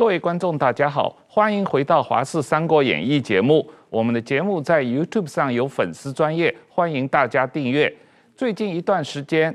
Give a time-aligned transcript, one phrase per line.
[0.00, 3.70] 各位观众，大家好，欢迎回到《华视三国演义》节目。
[3.90, 7.94] 我们的节目在 YouTube 上有粉丝专业，欢迎大家订阅。
[8.34, 9.54] 最近一段时间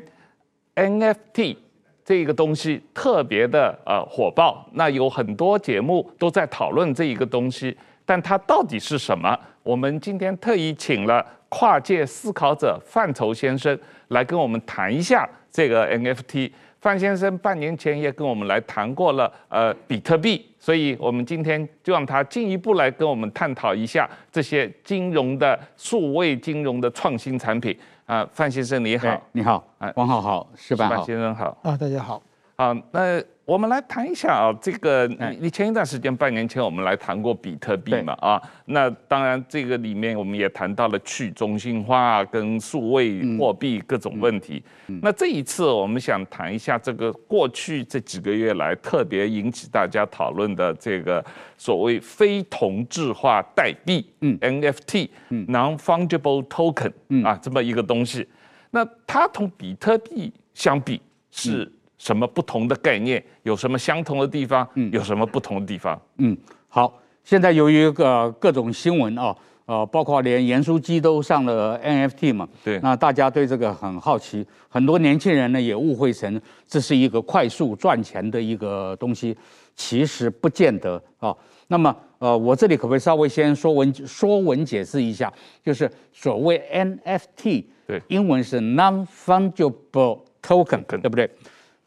[0.75, 1.57] ，NFT
[2.03, 7.75] 这个东西特别的呃火爆，那有很多节目都在讨论这一个东西，
[8.05, 9.35] 但它到底是什么？
[9.63, 13.75] 我们今天特意请了跨界思考者范畴先生
[14.09, 16.51] 来跟我们谈一下这个 NFT。
[16.85, 27.75] 范先生半年前也跟我们来谈过了，呃，比特币，所以我们今天就让他进一步来跟我们探讨一下这些金融的数位金融的创新产品。
[28.05, 30.87] 啊、呃，范先生你好，你好，哎，王浩好，是吧？
[30.87, 32.21] 范先生好，啊，大家好，
[32.55, 33.19] 好，那。
[33.45, 44.63] 我们来谈一下啊，这个你你前一段时间半年前我们来谈过比特币嘛啊，那当然这个里面我们也谈到了去中心化跟数位货币各种问题。
[44.87, 51.23] 那这一次我们想谈一下这个过去这几个月来特别引起大家讨论的这个
[51.55, 58.27] 所谓非同质化代币，嗯，NFT，嗯，Non-Fungible Token，啊，这么一个东西。
[58.71, 60.99] 那它同比特币相比
[61.29, 61.71] 是？
[62.05, 63.23] 什么不同的概念？
[63.41, 64.67] 有什么相同的地方？
[64.75, 65.99] 嗯，有什么不同的地方？
[66.17, 79.35] 嗯，好，现在由于个各种新闻啊，呃，包括连盐酥鸡都上了 NFT 嘛，对，那大家对这个很好奇，很多年轻人呢也误会成这是一个快速赚钱的一个东西，
[79.75, 81.35] 其实不见得啊。
[81.69, 85.33] 那么，呃，我这里可不可以稍微先说文说文解释一下？
[85.63, 91.27] 就是所谓 NFT，对，英文是 Non-Fungible Token，对不对？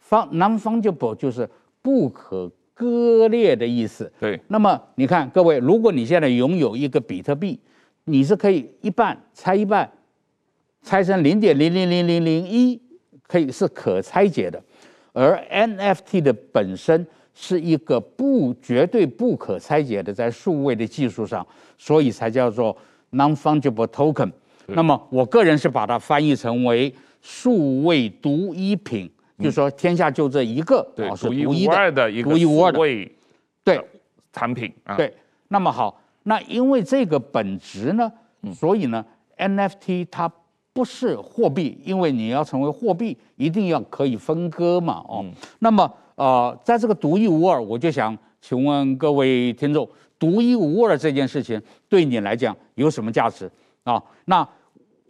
[0.09, 1.47] 方 non-fungible 就是
[1.83, 4.11] 不可割裂的意思。
[4.19, 4.41] 对。
[4.48, 7.61] 那么你看，各位，如果你现在拥有一个比特币，
[8.05, 9.91] 你是可以一半拆一半，
[10.83, 12.81] 拆成零点零零零零零一，
[13.27, 14.59] 可以是可拆解的。
[15.12, 21.47] 而 NFT 的本身是一个不绝对不可拆解的，在数位的技术上，
[21.77, 22.75] 所以才叫做
[23.12, 24.32] non-fungible token。
[24.69, 29.11] 那么我个人是把它翻译成为数位独一品。
[29.38, 32.78] 就是说，天下就这一个，对，独一无二的一个独一无二的
[33.62, 33.81] 对
[34.32, 34.97] 产品啊。
[34.97, 35.15] 对，
[35.47, 38.12] 那么好，那因为这个本质呢，
[38.53, 39.04] 所以呢
[39.37, 40.28] ，NFT 它
[40.72, 45.25] 不是货币，因为你要成为货币，一定要可以分割嘛，哦。
[45.60, 49.88] 那么呃，在这个独一无二，我就想请问各位听众，
[50.19, 53.49] 独一无二这件事情对你来讲有什么价值
[53.84, 54.03] 啊？
[54.25, 54.47] 那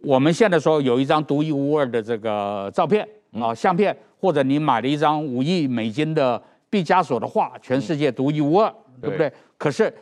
[0.03, 3.97] 我们现在说有一张独一无二的这个照片啊，相片。
[4.19, 9.29] 或者你买了一张五亿美金的毕加索的画，全世界独一无二，嗯、对不对？
[9.29, 9.93] 对，可是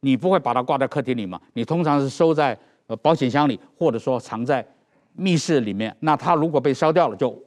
[0.00, 1.38] 你不会把它挂在客厅里嘛？
[1.52, 4.66] 你通常是收在呃保险箱里，或者说藏在
[5.12, 5.94] 密室里面。
[6.00, 7.38] 那它如果被烧掉了，就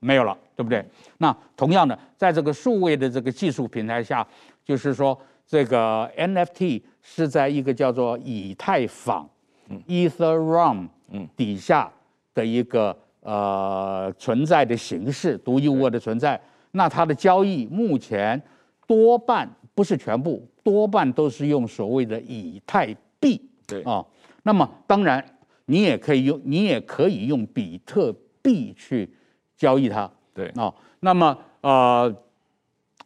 [0.00, 0.84] 没有了，对不对？
[1.18, 4.26] 那同样的，在这个数位的这个技术平台下，
[4.64, 9.28] 就是说这个 NFT 是在一个叫做以太坊、
[9.68, 10.88] 嗯、（Ethereum）
[11.36, 11.92] 底下
[12.32, 12.96] 的一个。
[13.24, 16.40] 呃，存在的形式独一无二的存在，
[16.70, 18.40] 那它的交易目前
[18.86, 23.40] 多半不是全部，多半都是用所谓的以太币。
[23.66, 24.06] 对啊、哦，
[24.42, 25.24] 那么当然
[25.64, 29.10] 你也可以用，你也可以用比特币去
[29.56, 30.08] 交易它。
[30.32, 32.14] 对啊、哦，那么呃，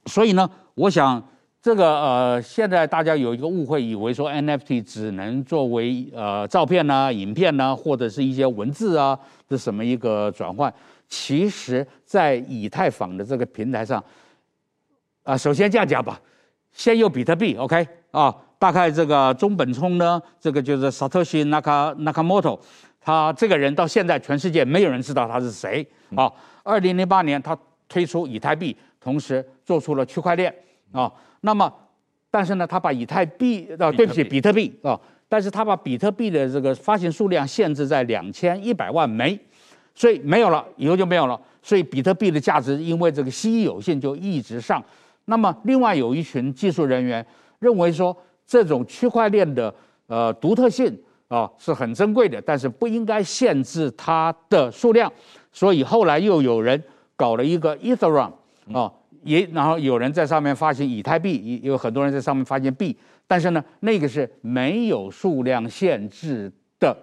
[0.06, 1.26] 所以呢，我想。
[1.60, 10.72] 这个呃，现在大家有一个误会，以为说 NFT 只能作为呃照片呐、啊、影片呐、啊，或者是一些文字啊的什么一个转换。
[11.08, 13.98] 其实，在以太坊的这个平台上，
[15.24, 16.20] 啊、呃，首先这样讲吧，
[16.70, 22.60] 先有比特币，OK 啊，大概这个中本聪呢，这个就是 Satoshi Naka Nakamoto，
[23.00, 26.32] 他这个人到现在全世界没有人知道他是谁啊。
[26.62, 27.58] 二零零八年他
[27.88, 30.54] 推出以太币，同时做出了区块链
[30.92, 31.12] 啊。
[31.40, 31.72] 那么，
[32.30, 39.38] 但是呢，他把以太币啊，对不起，比特币啊，但是他把比特币的这个发行数量限制在两千一百万枚，
[39.94, 41.40] 所以没有了，以后就没有了。
[41.62, 44.82] 所以比特币的价值因为这个稀有性就一直上。
[45.26, 47.24] 那么，另外有一群技术人员
[47.58, 49.72] 认为说，这种区块链的
[50.06, 50.98] 呃独特性
[51.28, 55.12] 啊是很珍贵的，但是不应该限制它的数量。
[55.52, 56.82] 所以后来又有人
[57.14, 58.32] 搞了一个 Ethereum
[58.72, 58.90] 啊。
[59.22, 66.96] 也，然后有人在上面发行以太币，也有很多人在上面发行币，但是呢，那个是没有数量限制的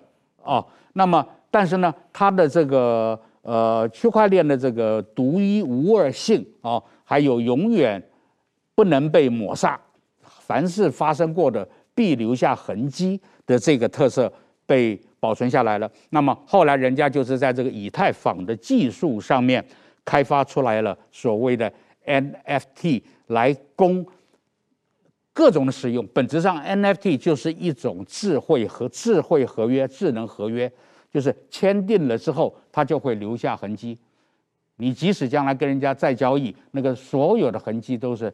[0.43, 0.65] 哦。
[0.93, 8.01] 那么，但是呢，它的这个呃区块链的这个独一无二性哦，还有永远
[8.73, 9.79] 不能被抹杀，
[10.21, 14.31] 凡是发生过的必留下痕迹的这个特色
[14.65, 15.89] 被保存下来了。
[16.09, 19.63] 那么后来人家就是在这个以太坊的技术上面
[20.03, 21.71] 开发出来了所谓的。
[22.05, 24.05] NFT 来供
[25.33, 30.71] 各种的使用，本质上 NFT 就是一种智慧和智慧合约、智能合约，
[31.11, 33.97] 就是签订了之后，它就会留下痕迹。
[34.77, 38.33] 你即使将来跟人家再交易，那个所有的痕迹都是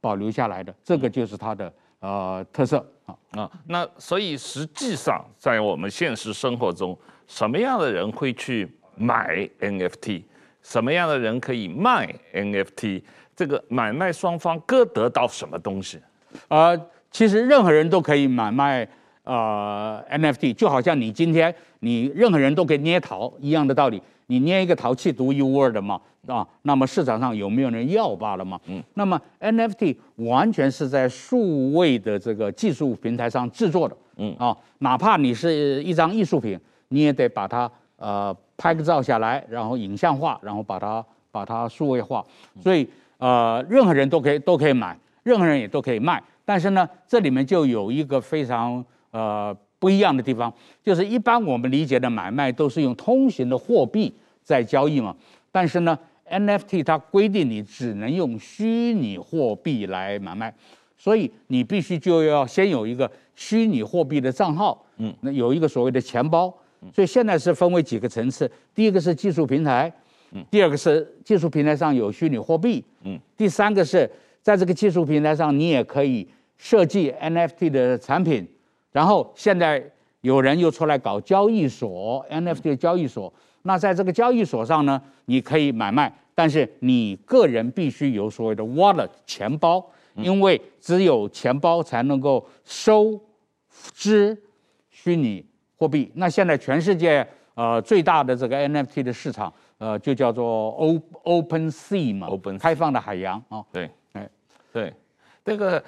[0.00, 3.50] 保留下来的，这个就是它的呃特色啊啊。
[3.66, 10.22] 那所以实际上在我们现实生活中，什么样的人会去买 NFT？
[10.66, 13.00] 什么样的人可以卖 NFT？
[13.36, 16.00] 这个买卖双方各得到什么东西？
[16.48, 16.76] 呃，
[17.12, 18.86] 其实任何人都可以买卖
[19.22, 24.02] 呃 NFT，就好像你今天你任何人都可以捏陶一样的道理。
[24.26, 28.60] 你捏一个陶器独一无二的嘛，啊，那么市场上有没有人要罢了嘛？
[28.66, 36.58] 嗯，那么 NFT 完全是在数位的这个技术平台上制作的，嗯啊，哪怕你是一张艺术品，
[36.88, 42.24] 你也得把它呃拍个照下来，然后影像化，然后把它把它数位化，
[42.62, 42.88] 所以
[43.18, 49.56] 呃任何人都可以都可以买，任何人也都可以卖，但是呢，这里面就有一个非常呃。
[49.78, 54.12] 不一样的地方就是，一般我们理解的买卖都是用通行的货币
[54.42, 55.14] 在交易嘛。
[55.52, 55.96] 但是呢
[56.30, 60.52] ，NFT 它规定你只能用虚拟货币来买卖，
[60.96, 66.52] 所以你必须就要先有一个虚拟货币的账号，嗯，那有一个所谓的钱包。
[66.94, 69.92] 所以现在是分为几个层次，第一个是技术平台，
[70.32, 74.10] 嗯，第二个是技术平台上有虚拟货币，嗯，第三个是
[74.42, 78.46] 在这个技术平台上你也可以设计 NFT 的产品。
[78.92, 79.84] 然后现在
[80.22, 83.32] 有人又出来搞交易所，NFT 的交易所。
[83.62, 89.84] 那在这个交易所上呢，你可以买卖，但是你个人必须有所谓的 wallet 钱包，
[90.14, 93.20] 因为只有钱包才能够收
[93.92, 94.40] 支
[94.88, 95.44] 虚拟
[95.76, 96.10] 货币。
[96.14, 103.64] 那现在全世界呃最大的这个 NFT 的市场呃就叫做 O Open Sea 嘛，Open 开放的海洋啊。
[103.72, 104.28] 对，哎，
[104.72, 104.92] 对。
[105.44, 105.80] 这个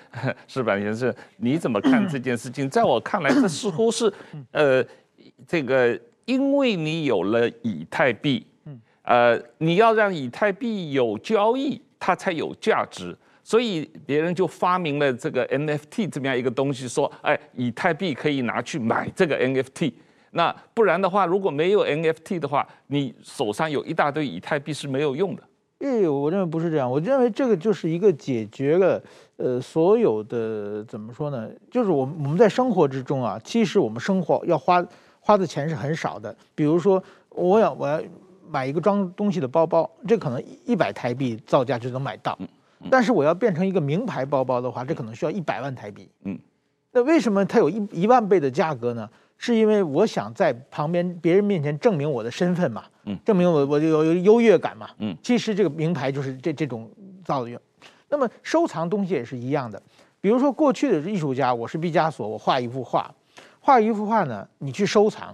[0.47, 2.71] 是板先生，你怎么看这件事情？
[2.71, 4.13] 在我看来，这似乎是，
[4.53, 4.87] 呃，
[5.49, 8.47] 这个因为你有了以太币，
[9.03, 13.19] 呃，你要让以太币有交易，它才有价值，
[13.49, 19.91] 所以别人就发明了这个 NFT 这么样一个东西，说，哎，以太币可以拿去买这个 NFT。
[20.33, 25.43] 那不然的话，如果没有 NFT 的话，你手上有一大堆以太币是没有用的。
[25.79, 29.03] 诶，我认为不是这样，我认为这个就是一个解决了。
[29.39, 31.49] 呃，所有的怎么说呢？
[31.71, 34.87] 就是我们我们在生活之中啊，其实我们生活要花
[35.21, 36.37] 花的钱是很少的。
[36.55, 37.99] 比如说，我要我要
[38.51, 42.39] 买一个装东西的包包，这可能一百台币造价就能买到。
[42.91, 46.09] 但是我要变成一个名牌包包的话，这可能需要一百万台币。
[46.25, 46.39] 嗯，
[46.93, 49.09] 那为什么它有一一万倍的价格呢？
[49.37, 52.85] 是因为我想在旁边别人面前证明我的身份嘛。
[53.05, 54.91] 嗯，证明我我有有优越感嘛。
[54.99, 56.91] 嗯，其实这个名牌就是这这种
[57.25, 57.61] 造用。
[58.09, 59.81] 那么收藏东西也是一样的，
[60.21, 63.15] 比如说过去的艺术家，我是毕加索，我画一幅画，
[63.61, 65.33] 画一幅画呢，你去收藏，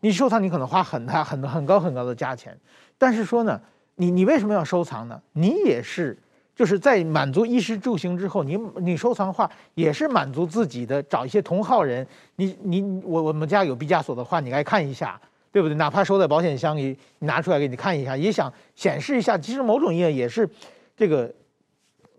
[0.00, 2.58] 你收藏你可能花很大很很高很高的价钱，
[2.96, 3.60] 但是说呢，
[3.96, 5.20] 你你为什么要收藏呢？
[5.34, 6.18] 你也是
[6.54, 12.06] 就是在满足衣食住行之后，你你收藏画也是满足自己的，找一些同好人，
[12.36, 15.20] 你你我我们家有毕加索的画，你来看一下，
[15.50, 15.74] 对不对？
[15.74, 20.48] 哪怕收在保险箱里，你拿出来给你看一下，也想显示一下，其实某种意义也是
[20.96, 21.32] 这个。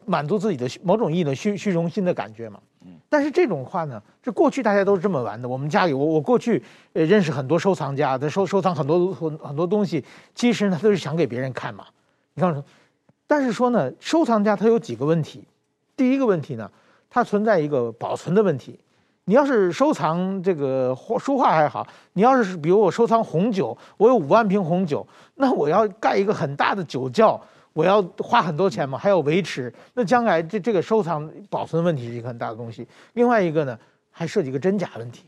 [0.07, 2.59] 满足自己的某种意义的虚虚荣心的感觉嘛，
[3.09, 5.49] 但是这种画呢，这过去大家都是这么玩的。
[5.49, 6.61] 我们家里，我我过去
[6.93, 11.85] 呃认识很多收藏家，他收收藏很多很很多东西，其实呢都是想给别人看嘛。
[12.35, 12.63] 你看，
[13.27, 15.43] 但是说呢，收藏家他有几个问题。
[15.97, 16.69] 第一个问题呢，
[17.09, 18.79] 它存在一个保存的问题。
[19.25, 25.05] 你要是收藏这个书画还好，你要是比如我收藏红酒，我有五万瓶红酒，
[25.35, 27.39] 那我要盖一个很大的酒窖。
[27.73, 32.87] 我要花很多钱嘛，还要维持，那将来这这个收藏保存问题是一个很大的东西。
[33.15, 33.77] 另外一个呢，
[34.11, 35.25] 还涉及一个真假问题，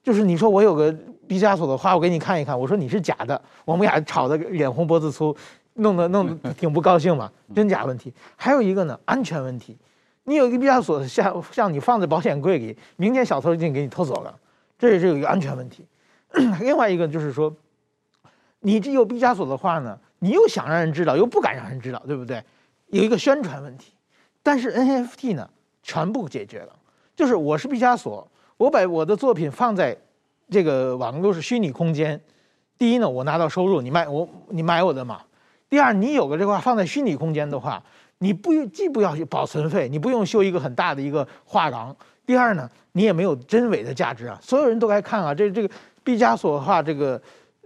[0.00, 0.94] 就是你说我有个
[1.26, 5.36] 毕加索的画，我给你看一看，我说你是假的，我们俩吵得脸红脖子粗，
[5.74, 7.30] 弄得弄得 挺不高兴嘛。
[7.54, 9.76] 真假问题，还有一个呢，安全问题，
[10.24, 14.38] 你有一个毕加索像像你放在保险柜里，明天小偷一定给你偷走了，
[14.78, 15.86] 这也是有一个安全问题。
[16.60, 17.54] 另外一个就是说，
[18.60, 19.98] 你这有毕加索的画呢？
[20.18, 22.42] 你又想让人知道，又不敢让人知道，对不对？
[22.86, 23.92] 有一个宣传问题，
[24.42, 25.50] 但是 NFT 呢，
[25.82, 26.72] 全部解决了。
[27.16, 28.26] 就是我是毕加索，
[28.56, 29.96] 我把我的作品放在
[30.48, 32.18] 这个网络是虚拟空间。
[32.78, 35.20] 第一呢，我拿到收入，你卖我，你买我的嘛。
[35.72, 37.82] 第二，你有个这块放在虚拟空间的话，
[38.18, 41.96] 你不用既不要保存费，你不用修一个很大的一个画廊。
[42.26, 45.34] 第二呢，你也没有真伪的价值啊，所有人都该看啊。
[45.34, 45.70] 这这个
[46.04, 47.18] 毕加索画这个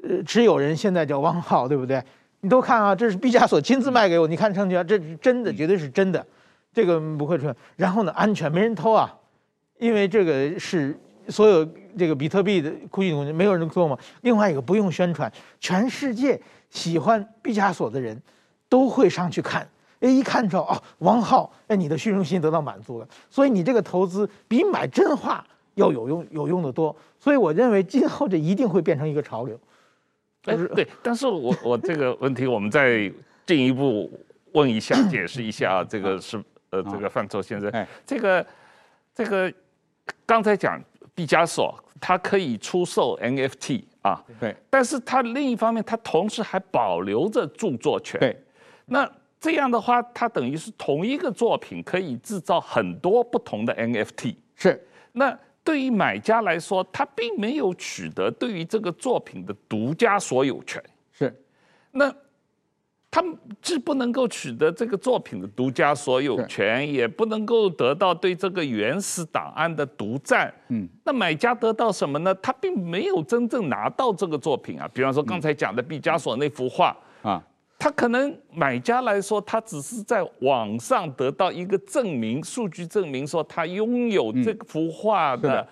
[0.05, 2.01] 呃持有人现在叫汪浩，对不对？
[2.43, 6.25] 你都看啊，这是毕加索亲自卖给我，你看成交，这是真的，绝对是真的。
[6.73, 7.57] 这个不会出现。
[7.75, 9.13] 然后呢，安全，没人偷啊，
[9.81, 10.97] 因为这个是
[11.27, 13.99] 所有这个比特币的库区东西，没有人做嘛。
[14.21, 18.21] 另外一个不用宣传，全世界喜欢毕加索的人
[18.69, 19.69] 都会上去看。
[20.01, 25.43] 哎，一看着哦，王浩，哎，你的虚荣心得到满足了，所以你这个投资比买真画
[25.75, 26.95] 要有用，有用的多。
[27.19, 29.59] 所以我认为今后这一定会变成一个潮流。
[30.45, 33.11] 哎，对，但是我我这个问题，我们再
[33.47, 34.13] 进一步
[34.53, 36.37] 问一下，解释一下，这个是
[36.69, 38.47] 呃，这个范畴先生，这个
[39.15, 39.53] 这个
[40.27, 40.79] 刚才讲
[41.15, 48.37] 毕加索，他可以出售 NFT 啊，对，但是它另一方面，它同时还保留着著作权，对，
[48.87, 49.11] 那
[49.41, 55.37] 这样的话，它等于是同一个作品可以制造很多不同的 NFT，是，那。
[55.67, 60.81] 对于买家来说，他并没有取得对于这个作品的独家所有权。
[61.11, 61.45] 是，
[61.91, 62.09] 那
[63.17, 63.25] 他
[63.63, 70.53] 既不能够取得这个作品的独家所有权，也不能够得到对这个原始档案的独占。
[70.69, 72.35] 嗯，那买家得到什么呢？
[72.43, 74.87] 他并没有真正拿到这个作品啊。
[74.93, 77.43] 比方说刚才讲的毕加索那幅画啊。
[77.79, 85.67] 他可能买家来说，他只是在网上得到一个证明，数据证明说他拥有这幅画的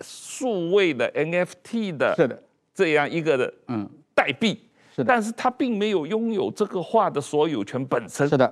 [0.00, 2.42] 数位的 NFT 的，是的，
[2.74, 4.60] 这样一个的嗯代币，
[4.96, 8.26] 是的，但是他并没有拥有这个画的所有权本身。
[8.26, 8.46] 是的，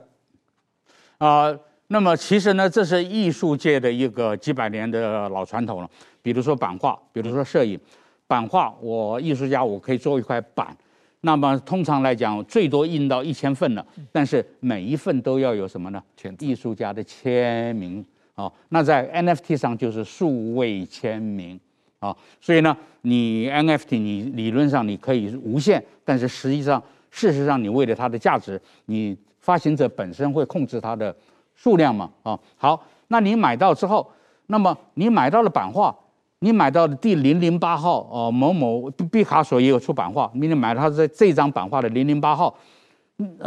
[1.17, 5.91] 啊、呃，那么其实呢，这是艺术界的一个几百年的老传统了。
[6.21, 7.81] 比如说版画，比如说摄影，
[8.27, 10.77] 版画，我艺术家我可以做一块板。
[11.23, 16.03] 那么通常来讲，最多印到一千份了，但是每一份都要有什么呢？
[16.41, 18.53] 艺术家的签名啊。
[18.69, 21.59] 那在 NFT 上就是数位签名
[22.05, 22.17] 啊。
[22.41, 31.15] 所以呢，你 NFT 你理论上你可以无限，但是实际上，事实上你为了它的价值，你发行者本身会控制它的
[31.55, 32.39] 数量嘛啊。
[32.57, 34.11] 好，那你买到之后，
[34.49, 35.97] 那么你买到了版画。
[36.41, 42.55] 你买到的第零零八号哦，某某毕卡索也有出版画，你买他这这张版画的零零八号，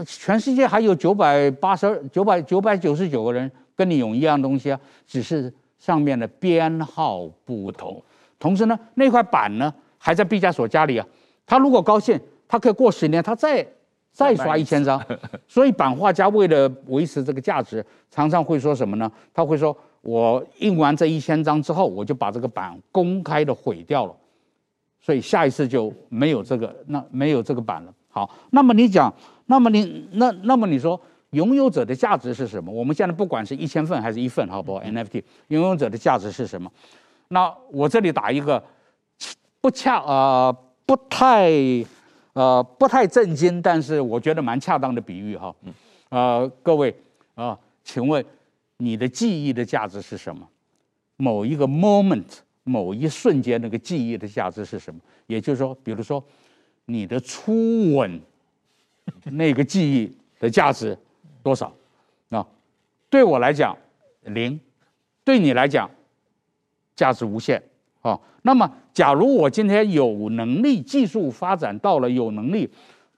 [0.03, 8.01] 全世界还有九百八十二九百九百九十九个人跟你有一样东西啊，只是上面的编号不同。
[8.39, 11.08] 同时呢，那块板呢还在毕加索家里啊，
[11.46, 13.65] 他如果高兴，他可以过十年，他再
[14.12, 15.03] 再刷一千张。
[15.48, 19.12] 所以版画家为了维持这个价值，常常会说什么呢？
[19.34, 19.75] 他会说。
[20.01, 24.15] 我印完这一千张之后，我就把这个版公开的毁掉了，
[25.01, 27.94] 所以下一次就没有这个，那没有这个版了。
[28.08, 29.13] 好，那么你讲，
[29.48, 30.98] 那么你那那么你说
[31.32, 32.72] 拥有者的价值是什么？
[32.72, 36.72] 我们现在不管是一千份还是一份，好不好？NFT 拥有者的价值是什么？
[37.29, 38.63] 那我这里打一个
[39.62, 40.55] 不恰呃
[40.86, 41.51] 不太
[42.34, 45.55] 呃不太震惊，但是我觉得蛮恰当的比喻哈。
[46.10, 46.91] 呃，各位
[47.36, 48.24] 啊，呃，请问。
[48.79, 50.48] 你的记忆的价值是什么？
[51.15, 52.27] 某一个 moment，
[52.63, 55.01] 某一瞬间那个记忆的价值是什么？
[55.25, 56.24] 也就是说，比如说
[56.86, 58.22] 你的初吻，
[59.24, 60.96] 那个记忆的价值
[61.41, 61.74] 多少？
[62.29, 62.46] 啊，
[63.10, 63.75] 对我来讲
[64.25, 64.60] 零，
[65.24, 65.89] 对你来讲
[66.97, 67.63] 价值无限。
[68.01, 72.69] 啊，那么假如我今天有能力，技术发展到了有能力，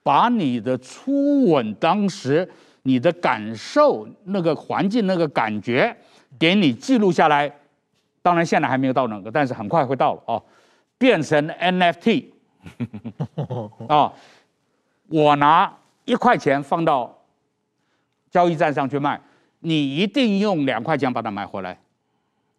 [0.03, 2.48] 把你的初吻当时。
[2.83, 5.95] 你的感受，那个环境，那个感觉，
[6.39, 7.51] 给你记录下来。
[8.21, 10.41] 当然现在还没有到那个，但是很快会到了哦。
[10.98, 12.27] 变成 NFT
[13.88, 14.12] 啊，
[15.09, 15.71] 我拿
[16.05, 17.15] 一块钱放到
[18.31, 19.19] 交易站上去卖，
[19.59, 21.77] 你一定用两块钱把它买回来，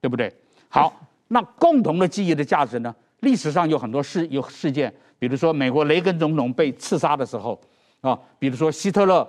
[0.03, 0.33] 对不对？
[0.69, 0.95] 好，
[1.33, 2.95] 那共同的记忆的价值呢？
[3.21, 7.61] 历史上有很多事有事件，比如说美国雷根总统被刺杀的时候
[8.01, 9.27] 啊，比如说希特勒。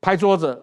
[0.00, 0.56] 拍桌子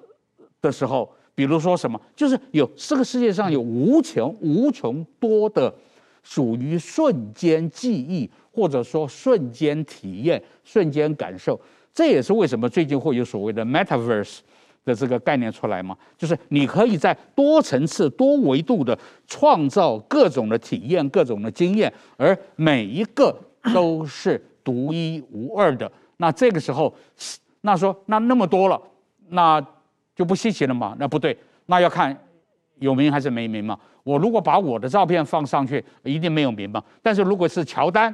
[0.61, 5.75] 的时候，比如说什么，就是有这个世界上有无穷无穷多的
[6.23, 11.59] 属于瞬间记忆，或者说瞬间体验、瞬间感受。
[11.93, 14.37] 这也是为什么最近会有所谓的 Metaverse
[14.85, 23.35] 的这个概念出来嘛，就是你可以在多层次、多维度的创造各种的体验、各种的经验，而每一个
[23.73, 25.91] 都是独一无二的。
[26.17, 26.95] 那这个时候，
[27.61, 28.81] 那说那那么多了。
[29.29, 29.59] 那
[30.15, 30.95] 就不稀奇了嘛？
[30.99, 32.15] 那不对，那要看
[32.77, 33.75] 有名还是没名嘛。
[34.03, 36.81] 我如果把我的照片放上去，一定没有名嘛。
[37.01, 38.13] 但是如果是乔丹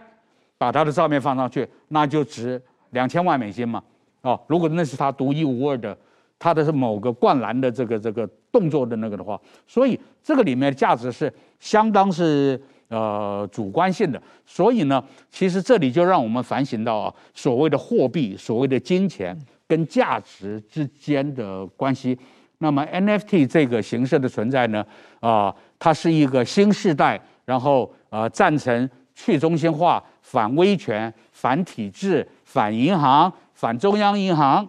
[0.58, 2.60] 把他的照片放上去，那就值
[2.92, 3.84] 两千万美金嘛。
[4.22, 5.96] 哦，如果那是他独一无二的，
[6.42, 14.20] 他的是某个灌篮的这个这个动作的那个的话，所以这个里面的价值是相当是呃主观性的。
[14.44, 19.38] 所以呢，其实这里就让我们反省到啊，所谓的货币，所谓的金钱。
[19.68, 22.20] 跟价值之间的关系，
[22.58, 24.86] 那么 NFT 这个形式的存在呢，
[25.22, 34.68] 啊，它是一个新时代，然后呃赞成去中心化、反威权、反体制、反银行、反中央银行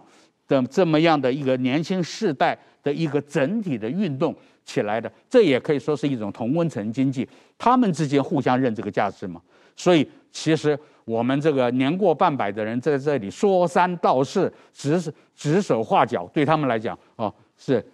[0.61, 9.41] 的这么样的一个年轻世代的一个整体的运动起来的，这也可以说是一种同温层经济，他们之间互相认这个价值嘛。
[9.75, 15.01] 所以其实我们这个年过半百的人在这里说三道四、指
[15.35, 17.33] 指手画脚，对他们来讲哦。
[17.55, 17.85] 是，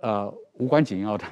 [0.00, 1.24] 呃，无关紧要的。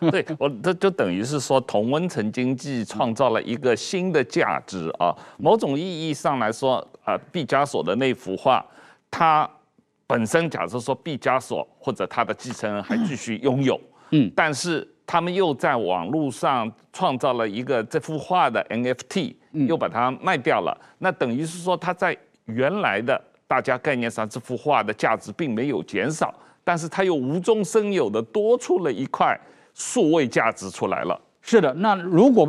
[0.10, 5.14] 对我这就等于是说，同温层经济创造了一个新的价值啊。
[5.38, 8.64] 某种意义上来说，呃，毕加索的那幅画，
[9.10, 9.48] 它
[10.08, 19.36] 本身假设说毕加索或者他的继承人还继续拥有，嗯，但是他们又在网络上创造了一个这幅画的 NFT，
[19.68, 20.76] 又把它卖掉了。
[20.98, 26.34] 那等于是说，他在原来的大家概念上，这幅画的价值并没有减少。
[26.64, 29.38] 但是他又无中生有的多出了一块
[29.72, 31.18] 数位价值出来了。
[31.40, 32.46] 是的，那如果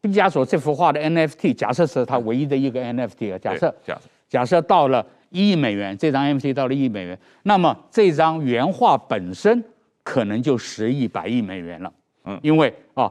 [0.00, 9.64] 毕加索这幅画的 NFT，假设是他唯一的一个 NFT 啊，假设假设假设到了一亿美元，这张 MT 到了一亿美元，那么这张原画本身
[10.02, 11.92] 可能就十亿、百亿美元了。
[12.24, 13.10] 嗯，因为啊，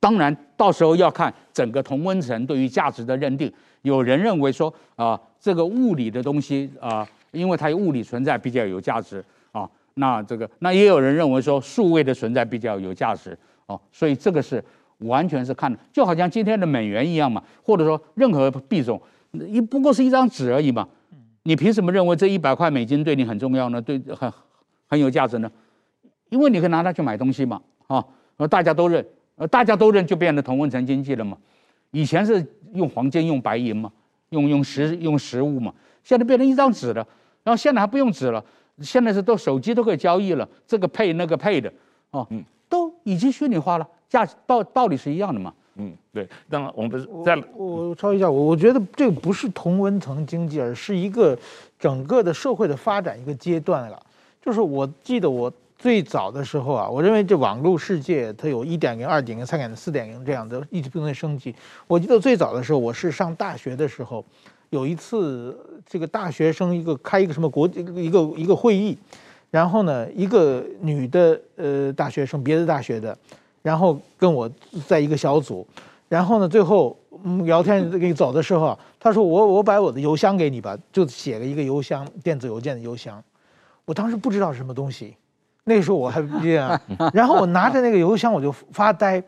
[0.00, 3.52] 当然到时候要看整个同温层对于价值的认定。
[3.82, 9.68] 有人认为说啊，这个物理的东西啊，因为它有物理存在，比较有价值啊。
[9.94, 14.62] 那这个，那也有人认为说，数位的存在比较有价值哦，所以这个是
[14.98, 19.00] 完全是看的，就好像今天的美元一样嘛，或者说任何币种，
[19.32, 20.88] 一不过是一张纸而已嘛，
[21.46, 23.80] 你凭什么认为这一百块美金对你很重要呢？
[23.80, 24.32] 对，很
[24.88, 25.50] 很有价值呢？
[26.28, 28.04] 因为你可以拿它去买东西嘛，啊，
[28.50, 29.06] 大家都认，
[29.48, 31.38] 大家都认就变成同温层经济了嘛。
[31.92, 33.92] 以前是用黄金、用白银嘛，
[34.30, 35.72] 用用实用实物嘛，
[36.02, 37.06] 现在变成一张纸了，
[37.44, 38.44] 然后现在还不用纸了。
[38.82, 41.72] 现在是都手机都可以交易了，这个配那个配的，
[42.10, 46.28] 哦，嗯，都已经虚拟化了，价道道理是一样的嘛，嗯，对。
[46.48, 51.38] 那么我们不是在我我说一下，我我觉得这个不是同温层经济，而是一个
[51.78, 54.02] 整个的社会的发展一个阶段了。
[54.42, 61.54] 就是我记得我最早的时候啊，我认为这网络世界它有一点零、二点零、三点零、四点零这样的一直不断升级。
[61.86, 64.24] 我记得最早的时候，我是上大学的时候。
[64.70, 68.98] 有一次，这个大学生一个开一个什么国一个一个会议，
[69.48, 73.16] 然后呢，一个女的呃大学生，别的大学的，
[73.66, 74.48] 然后跟我
[74.86, 75.66] 在一个小组，
[76.08, 76.96] 然后呢，最后
[77.44, 83.20] 聊天给你走的时候，他说我我把我的邮箱给你吧，就写了一个邮箱，电子邮件的邮箱，
[83.84, 85.16] 我当时不知道是什么东西，
[85.64, 86.80] 那个时候我还不这样，
[87.12, 89.20] 然后我拿着那个邮箱我就发呆，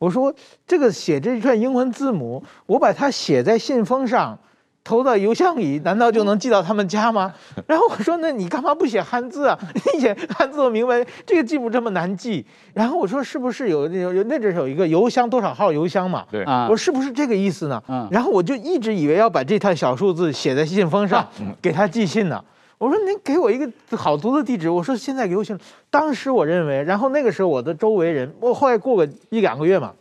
[0.00, 0.34] 我说
[0.66, 4.36] 这个写这一串英文字母，我把它写在信封上。
[4.84, 7.32] 投到邮箱里，难道就能寄到他们家吗？
[7.66, 9.58] 然后我说：“那你干嘛不写汉字啊？
[9.94, 12.44] 你写汉字我明白，这个字母这么难记。”
[12.74, 21.26] 然后我说：“是不是有有有那阵有一个邮箱多少号邮箱嘛？”对啊，我说：“是不是这个意思呢？”嗯，然后我就一直以为要把这套小数字写在信封上，
[21.62, 22.44] 给他寄信呢。
[22.76, 29.92] 我说：“您给我一个好读的地址。”我说：“现在邮箱。”当时我认为，然后那个时候我的周围人，我后来过个一两个月嘛，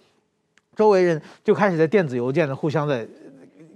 [0.76, 3.08] 周围人就开始在电子邮件的互相在。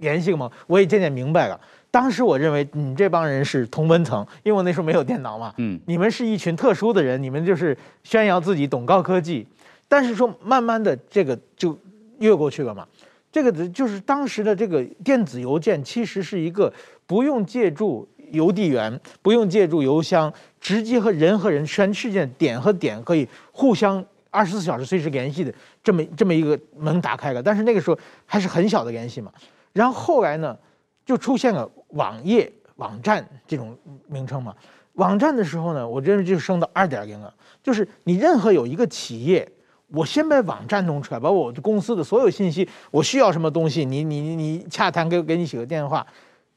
[0.00, 1.60] 联系吗，我也渐渐明白了。
[1.90, 5.54] 当时我认为你这帮人是同温层，因为我那时候没有电脑嘛。
[5.56, 9.46] 嗯，你们是一群特殊的人，你们就是宣扬自己懂高科技。
[9.88, 11.78] 但是说慢慢的这个就
[12.18, 12.86] 越过去了嘛。
[13.32, 16.72] 这个就是当时的这个电子邮件，其实是一个
[17.06, 27.42] 不用借助邮递员，不用借助邮箱，直接和人和人、全世界点和点可以互相二十四小时随时联系的这么这么一个门打开了。
[27.42, 29.32] 但是那个时候还是很小的联系嘛。
[29.78, 30.58] 然后后来呢，
[31.06, 34.52] 就出现了网页、网站这种名称嘛。
[34.94, 37.32] 网站的时候呢，我认为就升到二点零了。
[37.62, 39.48] 就是你任何有一个企业，
[39.86, 46.04] 我先把网站弄出来，把我的公司的所有信息，我需要什么东西，你你你你洽谈，给给你写个电话，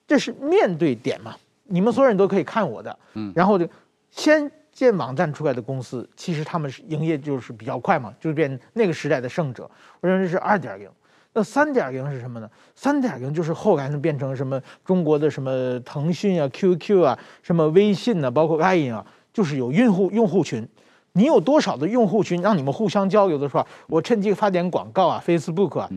[0.07, 1.35] 这是面对点嘛。
[1.65, 3.31] 你们所有人都可以看我的，嗯。
[3.35, 3.69] 然后就
[4.09, 9.69] 先建网站出来的公司，其实他们是营业就是比较快嘛，就是变那个时代的胜者。
[9.99, 10.89] 我认为这是二点零。
[11.33, 12.49] 那三点零是什么呢？
[12.75, 20.67] 三点零就是后来呢变成什么中国的什么腾讯啊、QQ 啊、什么微信啊，包括 LINE 啊，就是有用户用户群。
[21.13, 25.89] 你有多少的用户群，让你们互相交流的时候，我趁机发点广告啊，Facebook 啊，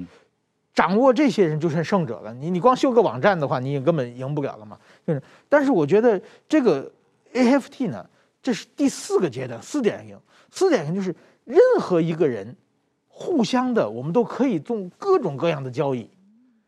[0.73, 2.33] 掌握这些人就成胜者了。
[2.35, 4.79] 你你光修个网站的话，你也根本赢不了了嘛。
[5.07, 6.91] 就是，但是我觉得这个
[7.33, 8.05] AFT 呢，
[8.43, 10.17] 这是第四个阶段，四点零。
[10.51, 12.57] 四点零就是任何一个人。
[13.17, 16.11] 互相的，我们都可以做各种各样的交易，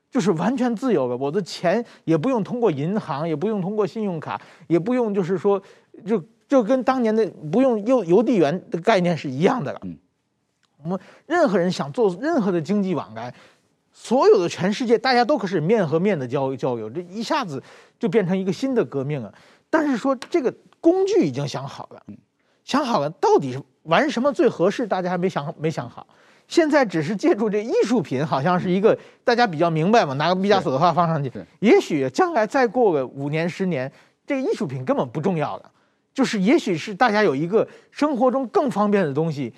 [0.08, 1.16] 就是完全自由的。
[1.16, 5.60] 我的钱也不用通过银行，也不用通过信用卡，也不用就是说
[6.06, 9.80] 就就跟当年的不用邮邮递员的概念是一样的了。
[9.82, 9.98] 嗯，
[10.84, 13.34] 我们任何人想做任何的经济往来，
[13.92, 17.60] 所有的全世界大家都可是面和面的交交流，这一下子
[17.98, 19.34] 就变成一个新的革命了。
[19.68, 22.00] 但是说这个工具已经想好了，
[22.62, 26.06] 想好了到底是玩什么最合适，大家还没想没想好。
[26.48, 31.30] 现在只是借助这艺术品，好像是一个大家比较明白嘛，拿个毕加索的画放上去，
[31.60, 33.90] 也许将来再过个五年十年，
[34.26, 35.70] 这个艺术品根本不重要了，
[36.14, 39.52] 就是也许是大家有一个生活中更方便的东西，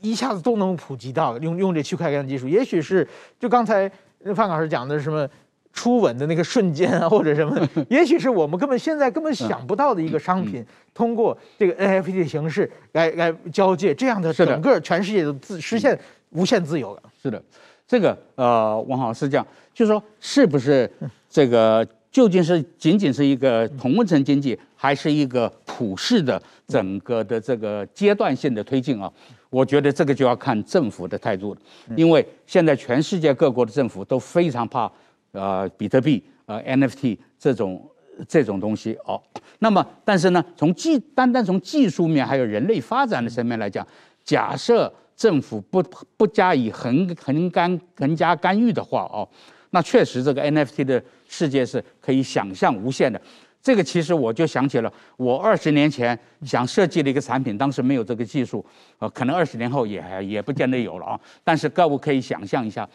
[0.00, 3.06] 一下子都能普及到用用这区块链技术，也许是
[3.38, 3.90] 就刚才
[4.34, 5.28] 范老师讲的什么。
[5.72, 15.98] 初吻的那个瞬间啊， 或者什么， 也许是我们根本现在根本想不到的一个商品，通过这个 NFT 的形式来来交界，这样的整个全世界都自实现
[16.30, 17.02] 无限自由了。
[17.22, 17.40] 是的，
[17.86, 20.90] 这个呃，王老师讲，就是说，是不是
[21.30, 29.12] 这个究竟是仅仅是一个同温层经济，还是一个普世的整个的这个阶段性的推进啊？
[29.50, 31.60] 我觉得这个就要看政府的态度了，
[31.96, 34.90] 因为现在全世界各国的政府都非常怕。
[35.32, 37.90] 呃，比特币、呃 NFT 这种
[38.26, 39.20] 这种东西哦，
[39.60, 43.86] 那么但是呢，从技单单从技术面还有人类发展的层面来讲，
[44.24, 45.82] 假设政府不
[46.16, 49.28] 不加以横横干横加干预的话哦，
[49.70, 53.20] 那确实这个 NFT 的世界是可以想象无限的。
[53.60, 58.64] 这个其实我就想起了我二十年前想设计的一个产品，当时没有这个技术，
[58.98, 61.20] 呃，可能二十年后也也不见得有了啊。
[61.44, 62.88] 但是各位可以想象一下，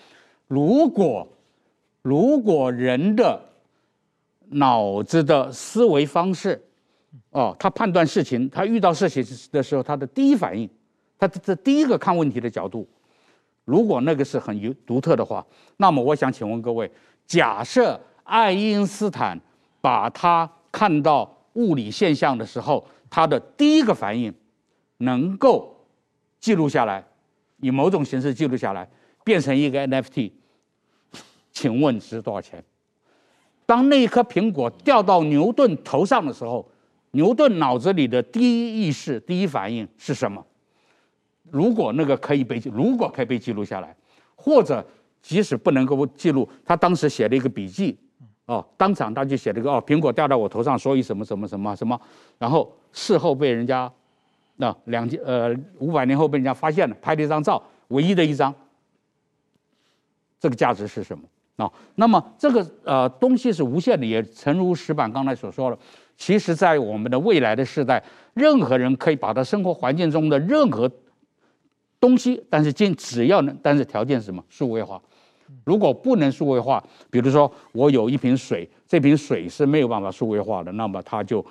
[0.48, 1.28] 如果
[2.04, 3.42] 如果人的
[4.50, 6.62] 脑子的思维方式，
[7.32, 10.70] 哦，他判断事情，他遇到事情的时候，他的第一反应，
[11.18, 12.86] 他的这第一个看问题的角度，
[13.64, 15.44] 如果那个是很有独特的话，
[15.78, 16.92] 那么我想请问各位，
[17.26, 19.40] 假设爱因斯坦
[19.80, 24.34] 把他看到物理现象的时候，他的第一个反应
[24.98, 25.74] 能够
[26.42, 27.02] 记录下来，
[27.62, 28.88] 以某种形式记录下来，
[29.24, 30.32] 变成一个 NFT。
[31.54, 32.62] 请问值多少钱？
[33.66, 36.68] 当那一颗苹果掉到牛顿头上的时候，
[37.12, 40.46] 牛顿脑子里的第一意识、第一反应是什么？
[41.50, 43.96] 如果那个可以被如果可以被记录下来，
[44.36, 44.86] 或者
[45.22, 47.98] 即使不能够记录，他当时写了一个笔记，
[48.48, 52.00] 哦，当场他就写了一个哦，苹果掉到我头上，所以什么什么什么什么，
[52.40, 53.92] 然后事后被人家
[54.56, 58.54] 那两千呃五百年后被人家发现了，拍了一张照，唯一的一张，
[60.40, 61.24] 这个价值是什么？
[61.56, 65.78] 啊、那么这个呃东西是无限的，也诚如石板刚才所说的，
[66.18, 70.90] 其实，在我们的未来的时代，任何人可以把他生活环境中的任何
[72.00, 74.44] 东西，但是仅只要能，但是条件是什么？
[74.50, 75.00] 数位化。
[75.64, 81.46] 如果不能数位化，比如说我有一瓶水，这瓶水是没有办法数位化的，那么它就，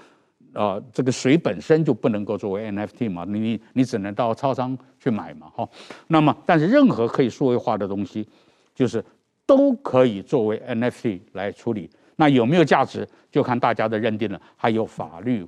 [0.52, 5.68] 呃，这个水本身就不能够作为 NFT 嘛，你你只能到超商去买嘛，哈、哦。
[6.08, 8.28] 那么，但是任何可以数位化的东西，
[8.74, 9.02] 就是。
[9.46, 14.40] 都可以作为 NFT 来处理，那有没有价值就看大家的认定了。
[14.56, 15.46] 还有法律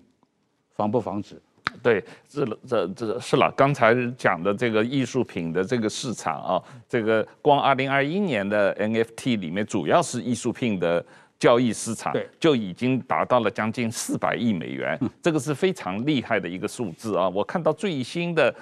[0.70, 1.40] 防不防止？
[1.82, 3.52] 对，这这这是了。
[3.56, 11.04] 刚才讲的这个艺术品的这个市场啊，这个光二零二一年的 NFT 里面，主要是艺术品的
[11.38, 17.28] 交易市场，就已经达到了将近四百亿美元，这个是非常厉害的一个数字啊。
[17.28, 18.54] 我看到最新的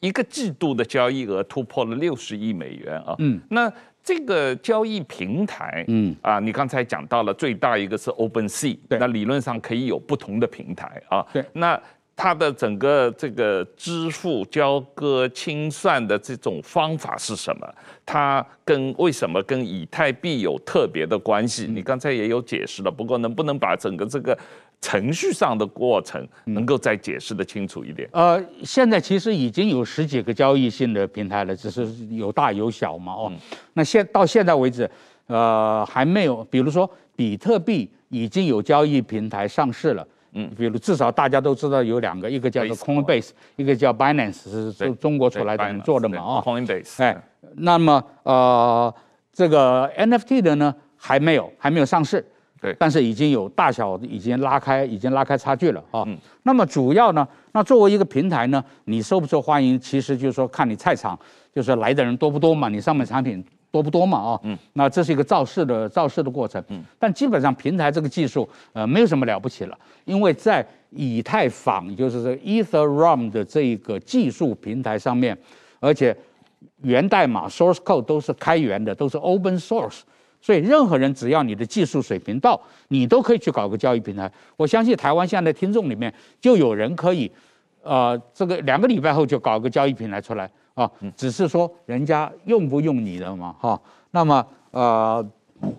[0.00, 3.14] 一个季度的交易额突破了六十亿美元啊。
[3.18, 3.72] 嗯，那。
[4.06, 6.14] 这个交易平台，嗯。
[6.22, 11.78] 啊，你刚才讲到了最大一个是 OpenSea，对，那理论上可以有不同的平台啊，对，那
[12.14, 17.74] 它的整个这个支付、交割、清算的这种方法是什么？
[18.06, 21.66] 它跟为什么跟以太币有特别的关系？
[21.66, 24.38] 你刚才也有解释了，不过能不能把整个这个
[24.80, 28.08] 程序上的过程能够再解释得清楚一点？
[28.12, 33.12] 呃，现在其实已经有十几个交易性的平台了，只是有大有小嘛。
[33.12, 33.32] 哦，
[33.72, 34.88] 那现到现在为止，
[35.26, 40.06] 呃，还没有，比如说比特币已经有交易平台上市了。
[40.38, 46.18] 嗯，比如至少大家都知道有两个，一个叫做 Coinbase，一个叫 Binance，是中中国出来的人做的嘛。
[46.18, 47.02] 啊，Coinbase。
[47.02, 47.16] 哎，
[47.54, 48.94] 那么呃，
[49.32, 52.22] 这个 NFT 的呢还没有，还没有上市。
[52.60, 56.02] 对，但是已经有大小已经拉开，已经拉开差距了啊。
[56.06, 56.16] 嗯。
[56.44, 61.18] 那么主要呢，那作为一个平台呢，你受不受欢迎，其实就是说看你菜场，
[61.54, 64.40] 就是来的人多不多嘛，你上面产品多不多嘛啊。
[64.44, 64.58] 嗯。
[64.72, 66.62] 那这是一个造势的造势的过程。
[66.68, 66.82] 嗯。
[66.98, 75.36] 但基本上平台这个技术呃没有什么了不起了，因为在以太坊就是这 Ethereum 的这个技术平台上面，
[75.78, 76.16] 而且
[76.82, 80.00] 源代码 source code 都是开源的，都是 open source。
[80.40, 84.30] 所以任何人只要你的技术水平到，你都可以去搞个交易平台。
[84.56, 87.30] 我相信台湾现在的听众里面就有人可以，
[87.82, 93.80] 呃，这个两个礼拜后就搞个交易平台出来啊，只是说人家用不用你的嘛，哈。
[94.12, 95.26] 那么呃，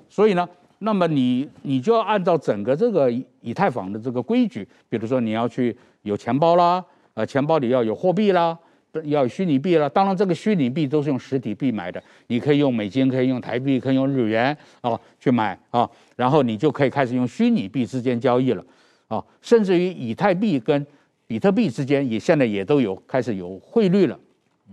[0.10, 0.48] 所以呢，
[0.80, 8.58] 那么你你就要按照整个这个以太坊的这个规矩，比如说你要去有钱包啦，呃，钱包里要有货币啦。
[9.06, 18.64] 要虚拟币了，当然这个虚拟币都是用实体币买的，你可以用美金，可以用台币，可以用日元啊去买啊，然后你就可以开始用虚拟币之间交易了
[19.08, 20.86] 啊，甚至于以太币跟
[21.26, 24.20] 比特币之间也现在也都有开始有汇率了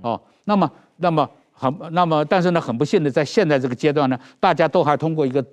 [0.01, 0.21] 啊。
[0.45, 5.45] 那么，那么很，那么但是呢，很不幸的，在现在这个阶段呢，大家都还通过一个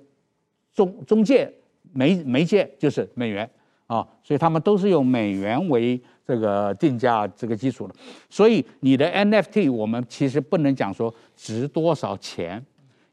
[0.74, 1.52] 中中介
[1.92, 3.48] 媒媒介，就是美元
[3.86, 6.00] 啊，所以他们都是用美元为。
[6.24, 7.94] 这个定价这个基础了，
[8.30, 12.64] 所以你的 NFT 我们其实不能讲说值多少钱，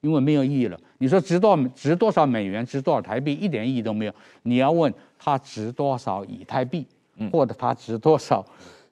[0.02, 0.80] 因为没有意义了。
[1.00, 4.14] 你说值多少值多少美元，值多少台币，一点意义都没有。
[4.44, 6.86] 你要问它值多少以太币，
[7.32, 8.46] 或者它值多少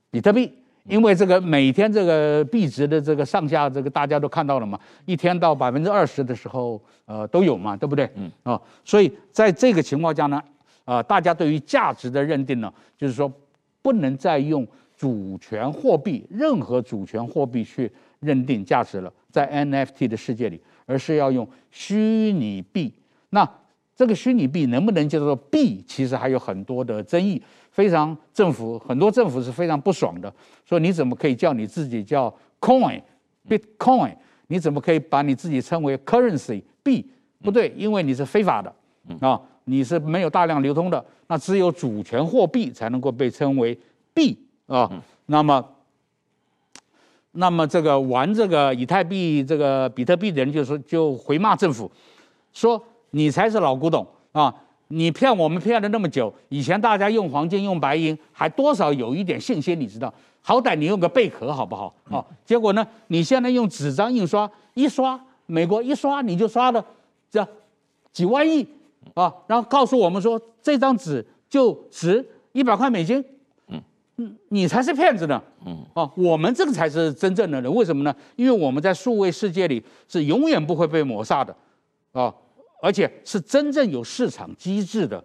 [0.10, 0.52] 比特币，
[0.86, 8.10] 因为这个每天这个币值的这个上下，这个大家都看到了嘛，一天到百分之二十的时候，呃，都有嘛，对不对？
[8.16, 10.42] 嗯啊，所以在这个情况下呢，
[10.86, 13.32] 啊，大家对于价值的认定呢，就是说。
[13.88, 22.94] 不能再用主权货币，任何主权货币去认定价值了，在 NFT 的世界里，而是要用虚拟币。
[23.30, 23.50] 那
[23.96, 25.82] 这个虚拟币能不能叫做币？
[25.88, 30.34] 其实还有很多的争议，非常政府很多政府是非常不爽的，
[30.66, 34.14] 说你怎么可以叫你自己叫 coin，Bitcoin？
[34.48, 37.10] 你怎么可以把你自己称为 currency 币？
[37.42, 38.76] 不对，因为你是非法的
[39.22, 39.40] 啊，
[39.70, 41.04] 你是没有大量流通的。
[41.28, 43.78] 那只有主权货币才能够被称为
[44.14, 44.90] 币啊。
[45.26, 45.64] 那么，
[47.34, 51.92] 那么这个玩这个以太币、这个比特币的人就说，就回骂政府，
[52.54, 54.54] 说你才是老古董啊！
[54.88, 60.14] 你骗我们骗了那么久，以前大家用黄金、用白银，还多少有一点信心，你知道？
[60.42, 61.94] 好歹你用个贝壳好不好？
[62.10, 66.86] 啊，结果呢，你现在用纸张印刷，一刷，美国一刷你就刷了
[67.30, 67.46] 这
[68.14, 68.66] 几万亿。
[69.14, 73.24] 啊，然后告诉我们说这张纸就值一百块美金，
[74.20, 78.16] 嗯，你才是骗子呢，嗯，啊，我们这个才是真正的人，为什么呢？
[78.36, 81.56] 因为我们在数位世界里是永远不会被抹杀的，
[82.14, 82.34] 啊，
[82.82, 85.24] 而且是真正有市场机制的，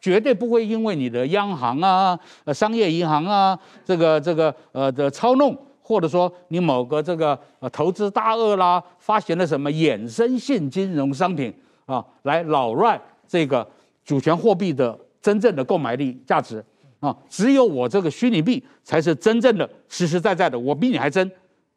[0.00, 11.54] 绝对不会因为你的央行啊、呃商业银行啊这个这个呃的操弄，或者说你某个这个呃投资大鳄啦发行了什么衍生性金融商品
[11.86, 13.00] 啊来扰乱。
[13.34, 13.68] 这个
[14.04, 16.64] 主权货币的真正的购买力价值
[17.00, 21.28] 啊，只有我这个虚拟币才是真正的实实在在的，我比你还真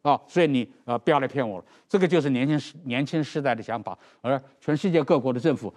[0.03, 1.65] 啊，所以你呃不要来骗我了。
[1.89, 5.73] 这个就是年轻时年轻时代的想法，而全世界各国的政府，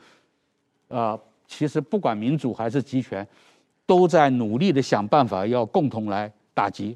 [0.89, 3.27] 呃，其实不管民主还是集权，
[3.87, 6.95] 都在努力的想办法要共同来打击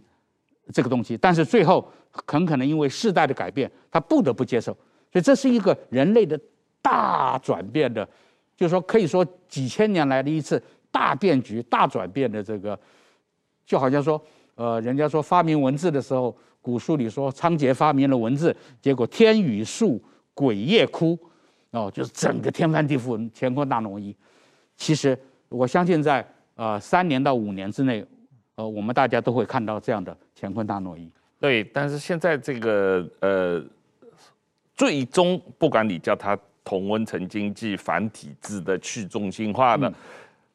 [0.75, 1.90] 这个东西，但是最后
[2.29, 4.77] 很可能因为世代的改变，他不得不接受。
[5.11, 6.38] 所以这是一个人类的
[6.83, 8.07] 大转变的。
[8.56, 12.78] 就是说，可以说几千年来的一次大变局、大转变的这个，
[13.66, 14.20] 就好像说，
[14.54, 20.00] 呃，人家说发明文字的时候，古书里说仓颉发明了文字，结果天雨粟，
[20.34, 21.18] 鬼夜哭，
[21.72, 24.14] 哦，就是整个天翻地覆、乾坤大挪移。
[24.76, 28.06] 其实我相信，在呃三年到五年之内，
[28.54, 31.10] 呃，我们大家都会看到这样的乾坤大挪移。
[31.40, 33.64] 对，但是现在这个呃，
[34.76, 36.38] 最终不管你叫它。
[36.64, 39.92] 同温层经济、繁体制的去中心化的，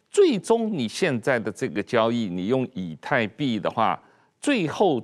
[0.10, 4.02] 最终你现在的这个交易，你用以太币的话，
[4.42, 5.00] 最后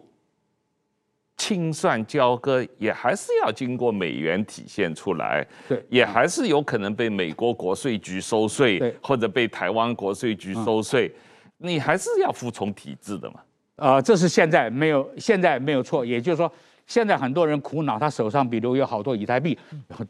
[1.37, 11.13] 清算交割也还是要经过美元体现出来，对，也还是有可能被美国国税局收税，或者被台湾国税局收税，
[11.59, 13.39] 你还是要服从体制的嘛？
[13.75, 16.51] 啊，这是现在没有，现在没有错，也就是说。
[16.87, 19.57] 现在很多人苦恼，他手上比如有好多以太币、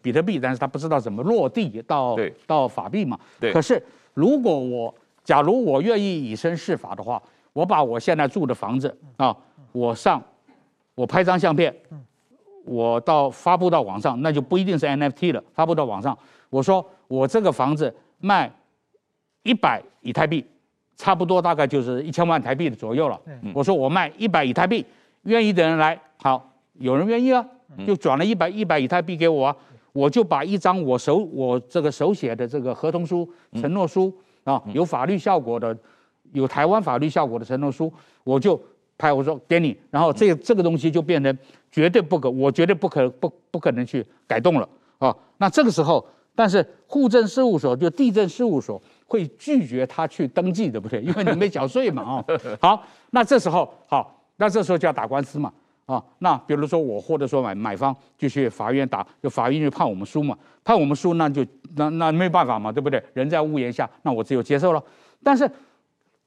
[0.01, 3.17] 比特币，但是他不知道怎么落地到到法币嘛。
[3.39, 3.53] 对。
[3.53, 3.81] 可是
[4.13, 7.21] 如果我假如我愿意以身试法的话，
[7.53, 9.35] 我把我现在住的房子啊，
[9.71, 10.21] 我上
[10.95, 11.73] 我拍张相片，
[12.65, 15.41] 我到发布到网上，那就不一定是 NFT 了。
[15.53, 16.17] 发布到网上，
[16.49, 18.51] 我说我这个房子卖
[19.43, 20.45] 一百以太币，
[20.97, 23.17] 差不多大概就是一千万台币的左右了。
[23.53, 24.85] 我说我卖一百以太币，
[25.23, 26.51] 愿意的人来，好。
[26.79, 27.45] 有人愿意啊，
[27.85, 29.55] 就转了一百一百以太币给我啊，
[29.93, 35.75] 我就把一张我手我这个手写的这个合同书、承诺书啊，有法律效果的，
[36.33, 37.91] 有台湾法律效果的承诺书，
[38.23, 38.61] 我就
[38.97, 41.37] 拍我说给你，然后这这个东西就变成
[41.71, 44.67] 绝对不可，我绝对不可不不可能去改动了
[44.99, 45.15] 啊。
[45.37, 51.01] 那这个时候但是户政事务所就地政事务所会拒绝他去登记，对不对？
[51.01, 52.25] 因为你没缴税嘛，啊，
[52.59, 55.51] 好，那这时候好，那这时候就要打官司嘛，
[55.85, 61.45] 啊，那比如说我或者说买买方就去法院打，就法院就判我们输嘛，判我们输，那就
[61.75, 63.03] 那那没办法嘛，对不对？
[63.13, 64.83] 人在屋檐下，那我只有接受了。
[65.23, 65.49] 但是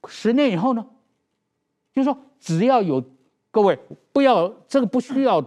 [0.07, 0.85] 十年以后呢，
[1.93, 3.03] 就是说只要有
[3.51, 3.77] 各位
[4.11, 5.43] 不要这个不需要。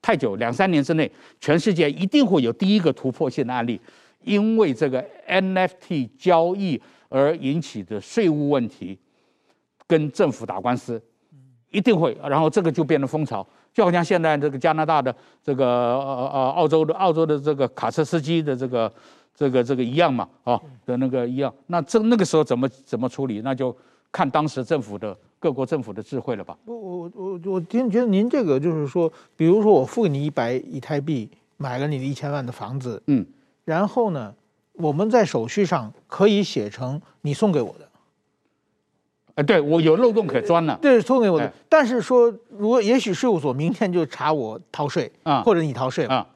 [0.00, 3.78] 太久，两三年之内，全世界一定会有第一个突破性的案例，
[4.22, 8.96] 因为这个 NFT 交易而引起的税务问题，
[9.88, 11.02] 跟政府打官司，
[11.70, 18.92] 一定会，然后这个就变成风潮，就好像现在这个加拿大的这个呃呃澳洲的澳洲的这个卡车司机的这个
[19.34, 23.76] 这个这个一样嘛，啊的那个一样，那这那个时候怎么怎么处理，那就
[24.12, 25.16] 看当时政府的。
[25.40, 26.58] 各国政府的智慧了吧？
[26.64, 33.24] 我我我我觉觉得您这个就是说，比如说我付给你一百以太币，买了你的一千万的房子，嗯，
[33.64, 34.34] 然后呢，
[34.72, 37.87] 我们在手续上可以写成你送给我的，
[39.38, 41.44] 哎，对我有漏洞可钻了，对，送给我的。
[41.44, 46.26] 哎、但是说，如果也许税务所明天就查我逃税啊，或者你逃税啊，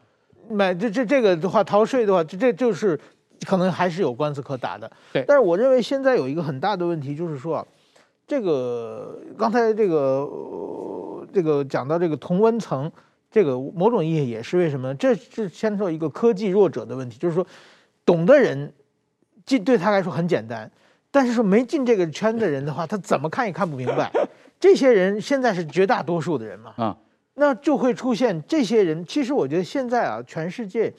[0.48, 2.98] 买这这这个的话，逃税的话，这这就是
[3.44, 4.90] 可能还是有官司可打的。
[5.12, 7.66] 对，但是我认为现在有一个很大的问题，就是说。
[8.24, 12.90] 这个刚才这个、呃、这个讲到这个同温层，
[13.30, 14.94] 这个某种意义也是为什么呢？
[14.94, 17.46] 这是牵涉一个科技弱者的问题，就是说，
[18.06, 18.72] 懂的人
[19.44, 20.70] 这对他来说很简单，
[21.12, 24.10] 但是说没进这个圈的人的话，他怎么看也看不明白。
[24.58, 26.96] 这些人现在是绝大多数的人嘛，啊，
[27.34, 29.06] 那就会出现这些人。
[29.06, 30.92] 其实我觉得现在啊，全世界，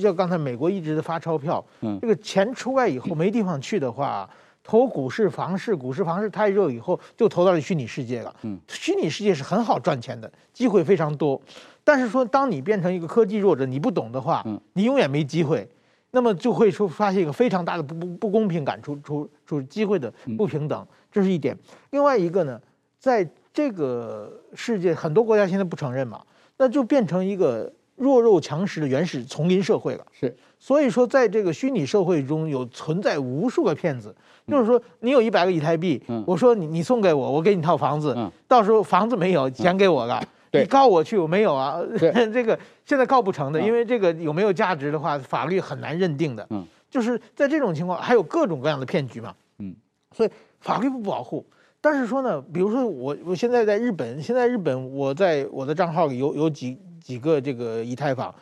[0.00, 4.28] 像刚才美国一直在发钞票，嗯，这个钱出来以后没地方去的话。
[4.62, 8.32] 投股市、房市，股市、房市太热以后，就投到了虚拟世界了。
[8.42, 11.40] 嗯，虚拟世界是很好赚钱的，机会非常多。
[11.82, 15.66] 但是说，当你变成一个科技弱者，你不懂的话，嗯，你永远没机会。
[16.12, 21.56] 那么就会出发现一个非常大的不不不公平感，出出出机会的不平等，这是一点。
[21.90, 22.60] 另外一个呢，
[22.98, 26.20] 在这个世界，很多国家现在不承认嘛，
[26.56, 30.06] 那就变成一个弱肉强食的原始丛林社会了。
[30.12, 34.14] 是，所以说，在这个虚拟社会中有存在无数个骗子。
[34.46, 38.16] 就是说，你有一百个以太币，我说你你送给我，我给你套房子，
[38.48, 40.20] 到时候房子没有，钱给我了，
[40.52, 41.80] 你告我去，我没有啊，
[42.32, 46.46] 这个现在告不成的，因为这个有没有价值的话，法律很难认定的。
[46.90, 49.32] 就是在这种情况，还有各种各样的骗局嘛。
[49.58, 49.74] 嗯，
[50.10, 51.46] 所以法律不保护。
[51.80, 58.34] 但是说呢，比如说我我现在在日本，现在日本我在我的账号里有有几几个这个以太坊，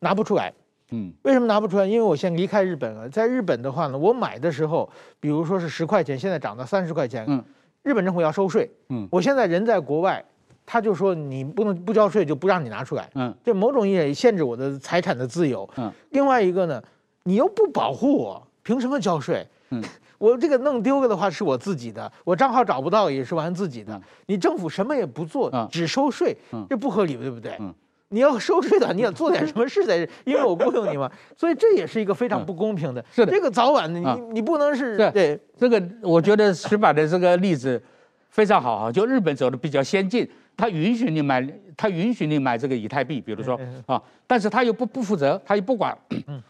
[0.00, 0.52] 拿不出来。
[0.90, 1.86] 嗯，为什么拿不出来？
[1.86, 3.08] 因为我先离开日本了。
[3.08, 7.24] 在日本的话呢，我买的时候，比如说是十块钱，现在涨到三十块钱。
[7.28, 7.42] 嗯，
[7.82, 8.68] 日本政府要收税。
[8.88, 10.22] 嗯，我现在人在国外，
[10.64, 13.08] 他就说你不能不交税，就不让你拿出来。
[13.14, 15.68] 嗯，这某种意义限制我的财产的自由。
[15.76, 16.82] 嗯，另外一个呢，
[17.24, 19.46] 你又不保护我，凭什么交税？
[19.70, 19.82] 嗯，
[20.18, 24.00] 我这个弄丢了的话是我自己的，我账号找不到也是完自己的。
[24.26, 27.56] 你政府什么也不做，只收税，嗯这不合理，对不对？
[27.60, 27.74] 嗯。
[28.14, 33.02] 你要收税的，你要做点什么事才是，因为我雇佣你嘛，所以这也是一个非常不公平的。
[33.10, 37.82] 是的，这个早晚你你不能是对这个，我觉得石板的这个例子
[38.28, 45.96] 非常好啊，就日本走的比较先进，他允许你买，他允许你买这个以太币，比如说啊，但是他又不不负责，他又不管。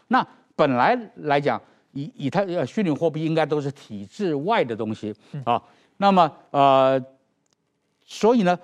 [0.07, 1.61] 那本来来讲，
[1.91, 5.61] 以以太呃虚拟货币应该都是体制外的东西啊，
[5.97, 7.03] 那么呃，
[8.05, 8.57] 所以呢，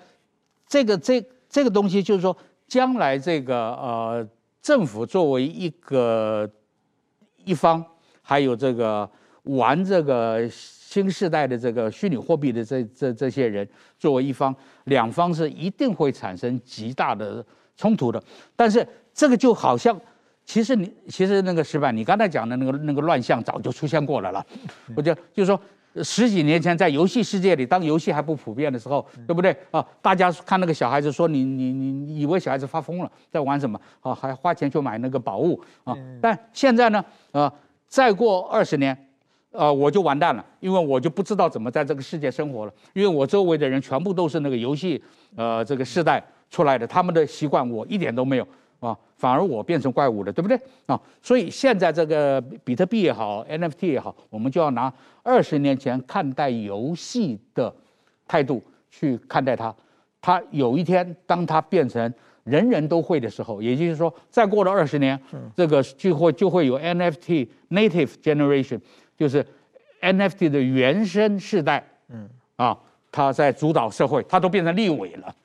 [0.67, 2.35] 这个这这个东西就是说。
[2.69, 4.29] 将来这个呃，
[4.61, 6.47] 政府作为一个
[7.43, 7.83] 一方，
[8.21, 9.09] 还有这个
[9.41, 10.47] 玩这个
[10.89, 13.67] 新时代的这个虚拟货币的这这这些人
[13.99, 17.45] 作为一方，两方是一定会产生极大的
[17.77, 18.19] 冲突的。
[18.55, 19.95] 但是这个就好像，
[20.43, 24.43] 其实你其实那个石板，你刚才讲的那个那个乱象早就出现过了了。
[24.95, 25.61] 我觉得就是说。
[26.03, 29.83] 十几年前，在游戏世界里，当游戏还不普遍的时候，对不对啊？
[30.03, 34.13] 大家看那个小孩子说你，你你你以为小孩子发疯了，在玩什么啊？
[34.13, 35.97] 还花钱去买那个宝物啊？
[36.21, 37.51] 但现在呢，啊，
[37.87, 38.95] 再过二十年，
[39.51, 45.01] 啊，我就完蛋了，因为我就不知道怎么在这个世界生活了，因为我周围的人全部都是那个游戏，
[45.35, 48.47] 呃，这个世代出来的，他们的习惯我一点都没有。
[48.79, 50.57] 啊，反而我变成怪物了，对不对？
[50.85, 57.75] 啊，所以现在这个比特币也好，NFT 也好，我们就要拿二十年前看待游戏的
[58.25, 59.75] 态度去看待它。
[60.21, 62.13] 它有一天，当它变成
[62.45, 65.19] 人人都会的时候，也就是说，再过了二十年，
[65.53, 68.79] 这个就会就会有 NFT native generation，
[69.19, 69.45] 就是
[70.01, 72.79] NFT 的原生世代，嗯，啊，
[73.11, 75.35] 它在主导社会，它都变成立委了，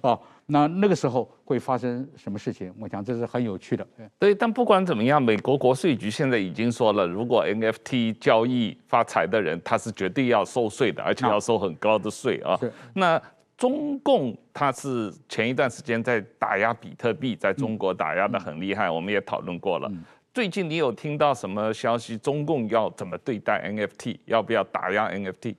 [0.00, 0.18] 啊。
[0.46, 2.70] 那那个时候会发生什么事情？
[2.78, 3.86] 我想这是很有趣的。
[4.18, 12.56] 对，但不管怎么样，美国国税局现在已经说了，如果 NFT 交易发财的人，他是绝对要收税的，而且要收很高的税啊。
[12.58, 12.70] 是。
[12.92, 13.20] 那
[13.56, 19.90] 中共他是前一段时间在打压比特币，在中国打压的很厉害，我们也讨论过了。
[20.34, 22.18] 最近你有听到什么消息？
[22.18, 24.18] 中共要怎么对待 NFT？
[24.24, 25.54] 要不要打压 NFT？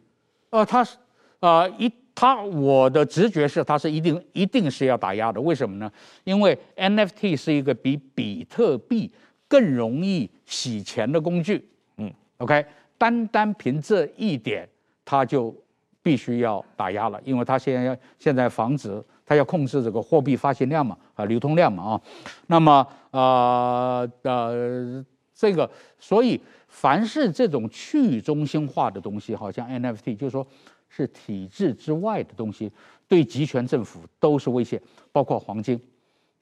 [0.49, 0.97] 呃，他是
[1.39, 1.91] 呃一。
[2.17, 5.41] 他我的直觉是，他是一定一定是要打压的。
[5.41, 5.91] 为什么呢？
[6.23, 9.11] 因为 NFT 是一个比比特币
[9.49, 11.67] 更容易洗钱的工具。
[11.97, 12.65] 嗯，OK，
[12.97, 14.65] 单单凭这一点，
[15.03, 15.53] 他就
[16.05, 22.01] 必须要打压了，因为他现在要现在防止他要控制这个货币发行量嘛，啊，流通量嘛，啊，
[22.45, 25.03] 那么呃呃，
[25.33, 30.45] 这个所以凡是这种去中心化的东西，好像 NFT，就是说。
[30.87, 32.71] 是体制之外的东西，
[33.05, 34.81] 对集权政府都是威胁，
[35.11, 35.77] 包括黄金，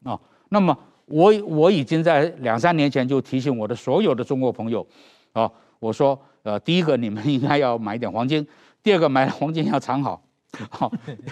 [0.03, 4.85] 啊，那么我我已经在两三年前就提醒我的所有的中国朋友，
[5.31, 8.45] 啊，我说，呃，第一个你们应该要买一点黄金，
[8.83, 10.21] 第二个买黄金要藏好，
[10.69, 10.91] 好，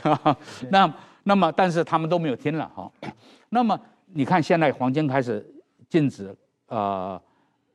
[0.72, 0.92] 那
[1.24, 2.92] 那么但是他们都没有听了，哈，
[3.50, 3.80] 那么
[4.14, 5.46] 你看现在黄金开始
[5.90, 6.36] 禁止，
[6.68, 7.22] 呃。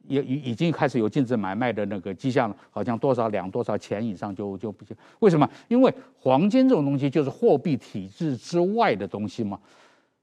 [0.08, 4.96] 也已已经开始有禁止买卖的那个迹象了，好像多少两多少钱以上就就不行。
[5.18, 5.50] 为什么？
[5.66, 9.58] 因为黄金这种东西就是货币体制之外的东西嘛。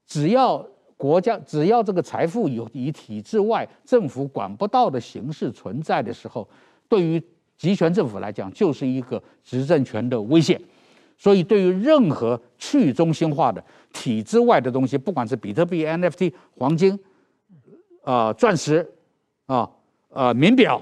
[0.06, 6.48] 只要国家只要这个财富有以体制外政府管不到的形式存在的时候，
[6.88, 7.22] 对于
[7.56, 10.60] 集权政府来讲就是一个执政权的威胁。
[11.16, 16.92] 所以对于任何去中心化的体制外的东西，不管是比特币、NFT、黄金、
[18.02, 18.90] 啊、呃、钻石。
[19.46, 19.70] 啊，
[20.08, 20.80] 呃，名表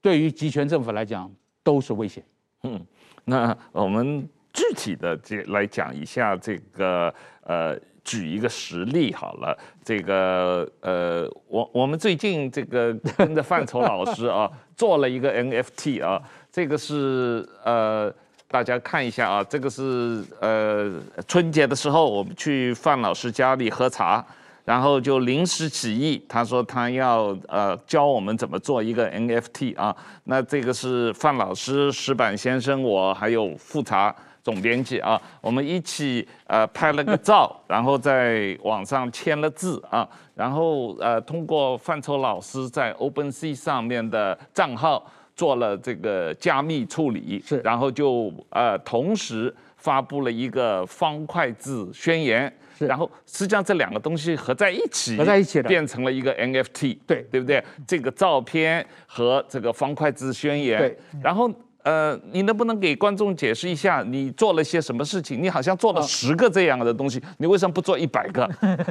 [0.00, 1.28] 对于集权政府来讲
[1.64, 2.22] 都是威胁。
[2.62, 2.80] 嗯，
[3.24, 9.56] 那我们具体的这来讲一下这个，呃，举一个实例好了。
[9.84, 16.20] 这个，呃，我我们最近这个跟着范畴老师啊 做了一个 NFT 啊，
[16.50, 18.12] 这个是呃，
[18.48, 20.92] 大家看一下啊，这个是呃
[21.26, 24.24] 春节的时候我们去范老师家里喝茶。
[24.62, 29.96] 然后就临时起意，他说他要呃教我们怎么做一个 NFT 啊。
[30.24, 45.04] 那这个是范老师、石板先生，我还有富察总编辑啊，我们一起呃拍了个照， 然后在网上签了字啊，然后呃通过范畴老师在 OpenSea 上面的账号
[45.36, 52.52] 做了这个加密处理，是，然后就呃同时发布了一个方块字宣言。
[52.78, 57.62] 然后实际上这两个东西合在一起，合在一起的变成了一个 NFT，对对不对？
[57.86, 60.78] 这个照片和这个方块字宣言。
[60.78, 60.96] 对。
[61.22, 61.52] 然后
[61.82, 65.42] 呃，你能不能给观众解释一下，你做了些什么事情？
[65.42, 68.48] 你好像做了十个这样的东西，你为什么不做一百个？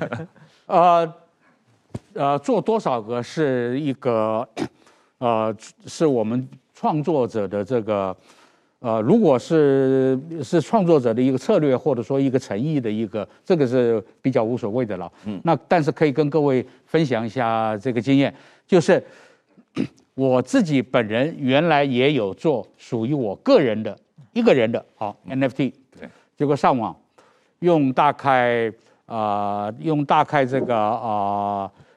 [0.68, 1.14] 呃
[2.14, 4.48] 呃，做多少个是一个
[5.20, 8.16] 呃，是我们创作者的这个。
[8.82, 15.12] 呃，如果是是创作者的一个策略，或者说一个诚意的一个，这个是比较无所谓的了。
[15.26, 18.34] 嗯，那但是可以跟各位分享一下这个经验，
[18.66, 19.04] 就是
[20.20, 23.98] 我自己本人原来也有做属于我个人的
[24.34, 26.94] 一个人的好 NFT，对，结果上网
[27.60, 28.68] 用大概
[29.06, 31.10] 啊、呃、用大概这个啊啊、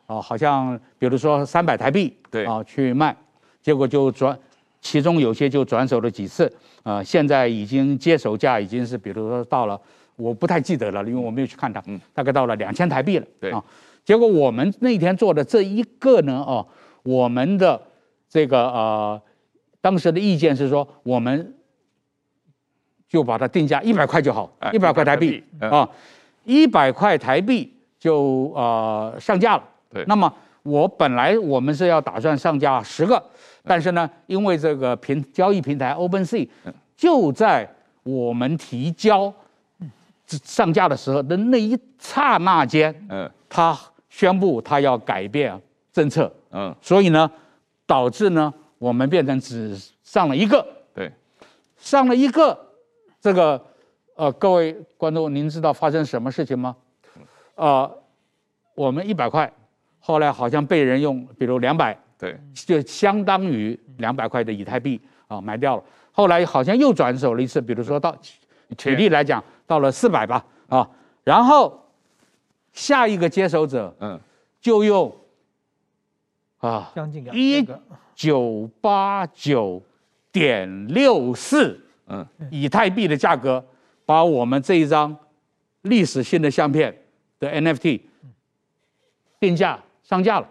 [0.07, 3.17] 呃呃、好像比如说三百台币对啊去卖，
[3.61, 4.39] 结果就转，
[4.81, 6.47] 其中有些就转手了几次。
[6.85, 9.81] 啊、呃，现在已经接手价已经是，比如说到了，
[10.15, 13.61] 我不太记得了，因为我没有去看它，嗯，大概到了两千台币了，对啊。
[14.05, 16.65] 结果我们那天做的这一个呢，哦，
[17.03, 17.81] 我们的
[18.33, 19.23] 这个呃，
[19.83, 21.55] 当时的意见是说，我们
[23.07, 25.87] 就把它定价一百块就好，一百块台币啊，
[26.45, 29.63] 一百块台币就呃上架了。
[29.91, 33.23] 对，那么我本来我们是要打算上架十个。
[33.65, 36.49] 但是呢，因为这个平交易平台 OpenSea
[36.97, 37.69] 就在
[38.03, 39.31] 我们提交
[40.27, 43.79] 上架的时候的那一刹那间，嗯，他
[44.09, 45.61] 宣布他要改变
[45.93, 47.31] 政策，嗯，所以呢，
[47.93, 51.13] 导致呢我们变成只上了一个，对，
[51.77, 52.59] 上了一个，
[53.21, 53.63] 这个
[54.17, 56.75] 呃，各位观众，您知道发生什么事情吗？
[57.55, 57.99] 呃，
[58.75, 59.53] 我们一百块，
[60.01, 61.95] 后来好像被人用，比如两百。
[62.17, 65.85] 对，就相当于两百块的以太币啊，买掉了。
[66.13, 68.17] 后来好像又转手了一次，比如说到
[68.79, 70.89] 举例来讲，到了四百吧啊，
[71.25, 71.79] 然后
[72.73, 74.19] 下一个接手者，嗯，
[74.63, 75.15] 就用
[76.63, 77.67] 啊，将近两一
[78.15, 79.83] 九八九
[80.31, 83.63] 点六四，嗯，以太币的价格，
[84.07, 85.15] 把我们这一张
[85.83, 86.97] 历史性的相片
[87.41, 88.01] 的 NFT
[89.41, 90.49] 定价上架了，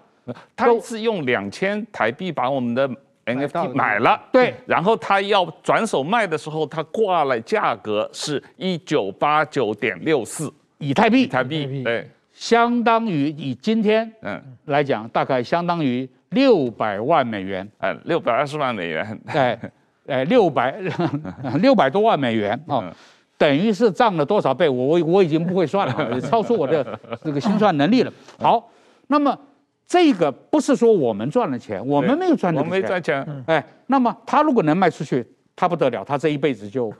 [0.53, 2.89] 他是用两千台币把我们的
[3.25, 12.09] NFT 买了，对，然后他要转手卖的时候，他挂了价格是一九八九点六四以太币，台币，对，
[12.41, 19.59] 相当于以今天嗯来讲，大概相当于六百万美元，呃，六百二十万美元，哎，
[20.07, 20.75] 哎，六百
[21.61, 22.91] 六百多万美元啊，
[23.37, 24.67] 等于是涨了多少倍？
[24.67, 28.11] 我我我已经不会算了， 超出我的这个心算能力了。
[28.39, 28.67] 好，
[29.05, 29.37] 那么。
[29.85, 33.43] 这个不是说我们赚了钱，我们没有赚钱，我没赚钱。
[33.45, 35.21] 哎，那么他如果能卖出去，
[35.53, 36.93] 他不得了，他这一辈子就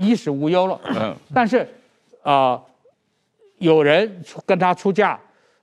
[0.00, 0.80] 衣食无忧了。
[0.86, 1.58] 嗯，但是
[2.24, 2.62] 啊、呃，
[3.58, 5.12] 有人跟他出价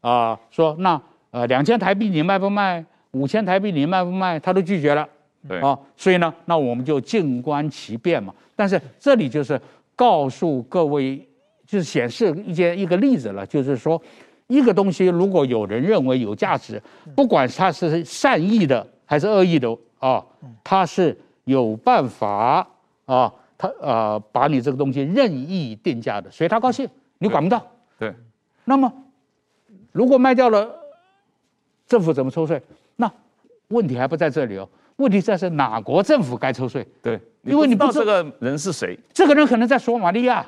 [0.02, 2.84] 啊、呃，说那呃两千台币你卖不卖？
[3.12, 4.40] 五千台币你卖不卖？
[4.40, 5.08] 他都拒绝了。
[5.48, 8.34] 对啊，所以呢，那我们就静观其变嘛。
[8.56, 9.60] 但是这里就是
[9.96, 11.18] 告诉各位，
[11.66, 14.02] 就是显示一件一个例子了，就是说。
[14.48, 16.80] 一个东西，如果有人认为有价值，
[17.16, 20.24] 不管他是善意的还是恶意的啊，
[20.62, 22.68] 他是有办法
[23.06, 26.88] 啊，他呃把你这个东西任意定价的，所以他高兴，
[27.20, 27.66] 你管不到。
[27.98, 28.14] 对。
[28.66, 28.92] 那么，
[29.92, 30.74] 如果卖掉了，
[31.88, 32.62] 政府怎么抽税？
[32.96, 33.12] 那
[33.70, 36.88] 问题还不在这里哦，问题在是哪国政府该抽税？
[37.02, 40.46] 对，因为你不知道这个人是谁，这个人可能在索马利亚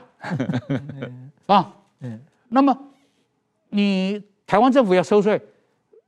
[1.48, 2.20] 啊，嗯，
[2.50, 2.78] 那么。
[3.70, 5.42] 你台湾政府要收税，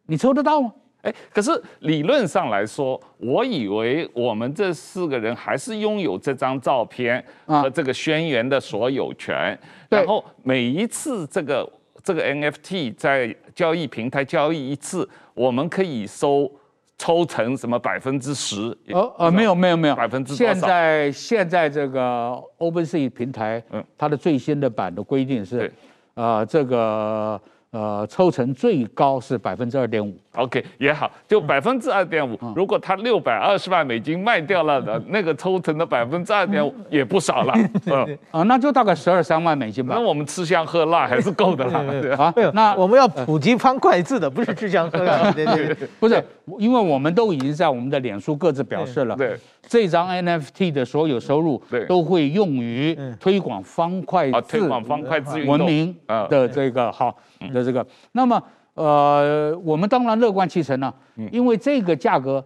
[0.06, 0.74] 你抽得到吗？
[1.08, 1.49] 哎，可是
[1.80, 9.34] 理论上来说，我以为我们这四个人还是拥有这张照片和这个宣言的所有权。
[9.36, 11.72] 啊、然后每一次这个
[12.03, 16.51] 这个 NFT 在交易平台交易一次，我们可以收
[16.97, 18.78] 抽成什么百分之十？
[18.89, 20.36] 呃呃，没有没有没有，百分之？
[20.36, 25.72] 现在现在这个 OpenSea 平台，嗯，它的最新的版的规定是，
[26.16, 27.39] 啊、呃，这个。
[27.72, 32.39] 呃，抽成最高是百分之二点五，OK 也好，就百分之二点五。
[32.55, 37.53] 如果他六百二十万美金卖掉了的，那个抽成的百分之二点五也不少了。
[37.88, 39.95] 嗯，啊，那就大概十二三万美金吧。
[39.95, 42.15] 那我们吃香喝辣还是够的了。
[42.15, 45.30] 啊，那我们要普及方块字的，不是吃香喝辣。
[45.34, 46.24] 对对 对，不是，
[46.57, 49.15] 因为我们都已经在我们的脸书各自表示了。
[49.18, 49.38] 对。
[49.70, 55.93] 这张 NFT 的所有收入，都会用于推广方块字，推广方块字文明
[56.30, 57.13] 的这个好
[57.54, 57.86] 的这个。
[58.12, 58.42] 那么，
[58.74, 60.94] 呃，我们当然乐观其成了，
[61.32, 62.44] 因为这个价格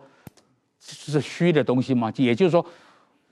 [0.80, 2.12] 是虚的东西嘛。
[2.16, 2.66] 也就是说，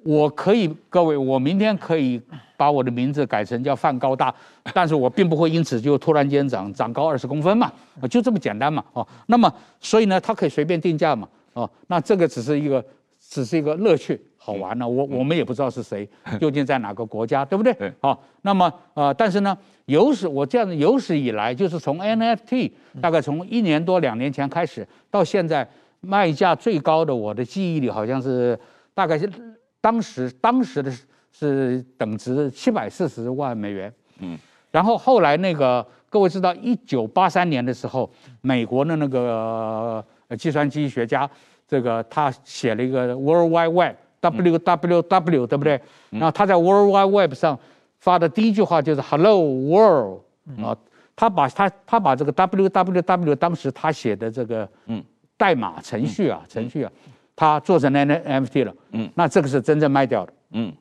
[0.04, 2.22] 我可以各位，我明天可以
[2.58, 4.34] 把我的名字改成叫范高大，
[4.74, 7.72] 但是我并不会因此就突然间长长高二十公分嘛，
[8.10, 8.84] 就这么简单嘛。
[8.94, 11.28] 哦，那么所以呢，它可以随便定价嘛。
[11.54, 12.84] 哦，那这个只是一个。
[13.22, 14.88] 只是一个乐趣，好玩呢、啊。
[14.88, 17.76] 我我们也不知道是谁， 究竟在哪个国家，对不对？
[18.00, 19.56] 好，那么呃，但是呢，
[19.90, 22.72] 有史我这样子有史以来，就是从 NFT
[23.02, 25.68] 大概从一年多两年前开始到现在，
[26.02, 28.58] 卖价最高的，我的记忆里好像是
[28.94, 29.30] 大概是
[29.82, 30.94] 当时当时的
[31.32, 33.92] 是等值七百四十万美元。
[34.20, 34.38] 嗯，
[34.72, 38.10] 然后后来那个各位知道，一九八三年的时候，
[38.42, 40.06] 美国的那个
[40.38, 41.30] 计算机学家。
[41.68, 45.80] 这个他写了一个 World Wide Web，W W W，对不对？
[46.10, 47.60] 然后他在 World Wide Web 上
[48.00, 50.22] 发的第一句话就是 Hello World
[50.64, 50.76] 啊，
[51.16, 55.04] 他把他他把这个 W W W 当时他写的这个嗯。
[55.40, 56.92] 代码程序啊程序啊，
[57.34, 60.74] 他做成 N F T 了，嗯，那这个是真正卖掉的，嗯，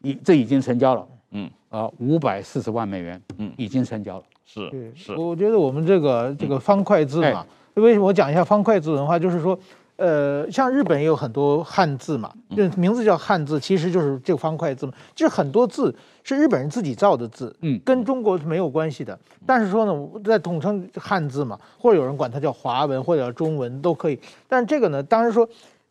[0.00, 9.56] 已这已经成交了，嗯，啊五百四十万美元，嗯，已经成交了，是是，我觉得我们这个这个方块字嘛，为什么我讲一下方块字文化，就是说。
[9.96, 14.92] 呃，像日本也有很多汉字嘛，就名字叫汉字，其实就是这个方块字嘛。
[15.14, 15.94] 就是很多字
[16.24, 19.18] 是日本人自己造的字，嗯，跟中国是没有关系的。
[19.44, 24.18] 但是说呢，在统称汉字嘛，或者有人管它叫华文或者叫中文都可以。
[24.48, 25.48] 但是这个呢，当然说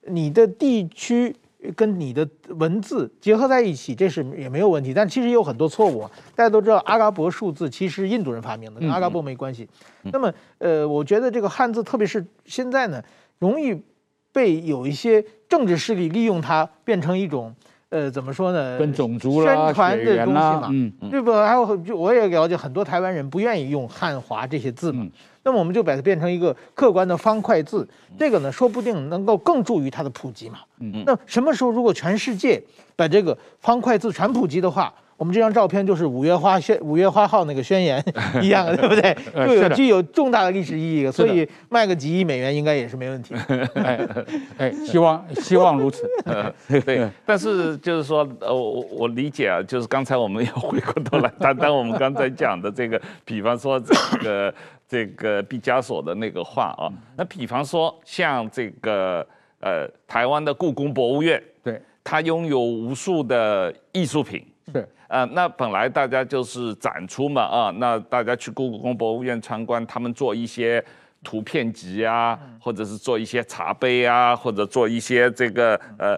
[0.08, 1.36] 你的地区
[1.76, 4.94] 跟你的文字结合在一起，这是也没有问题。
[4.94, 6.12] 但其实有很多错误啊。
[6.36, 9.68] 大家都知道阿拉伯数字其实印度人发明的，跟阿拉伯没关系。
[10.04, 13.04] 那么呃，我觉得这个汉字，特别是现在呢，
[13.40, 13.82] 容易。
[14.34, 17.54] 被有一些政治势力利用它，变成一种，
[17.92, 18.80] 呃，怎么说呢？
[18.80, 21.30] 跟种族宣传的东西嘛，嗯，对不？
[21.34, 25.12] 还有，就我也了解很多台湾人不愿意用汉华这些字嘛，嗯、
[25.44, 27.86] 那么我们就把它变成一个客观的方块字，
[28.18, 30.60] 这个呢，说不定能够更助于它的普及嘛。
[30.80, 32.64] 嗯，那什么时候如果全世界
[32.96, 38.04] 把这个方块字全普及的话，我们这张照片就是五月花宣五月花号那个宣言
[38.42, 39.16] 一样的，对不对？
[39.46, 43.36] 就有具有重大的历史意义，所以卖个几亿美元应该也是没问题。
[43.76, 44.00] 哎
[44.58, 46.10] 哎，希望希望如此。
[46.84, 53.94] 对，但是就是说，呃，我我理解啊，就是刚才我们要回过头来谈谈我们刚才讲的这个，比方说这
[54.24, 54.52] 个
[54.90, 59.24] 这个毕加索的那个画啊，那比方说像这个
[59.60, 64.44] 呃台湾的故宫博物院，对，它拥有无数的艺术品。
[65.12, 70.84] 对，呃，那本来大家就是展出嘛，啊，那大家去故宫博物院参观，他们做一些
[71.24, 76.18] 图片集啊，或者是做一些茶杯啊，或者做一些这个呃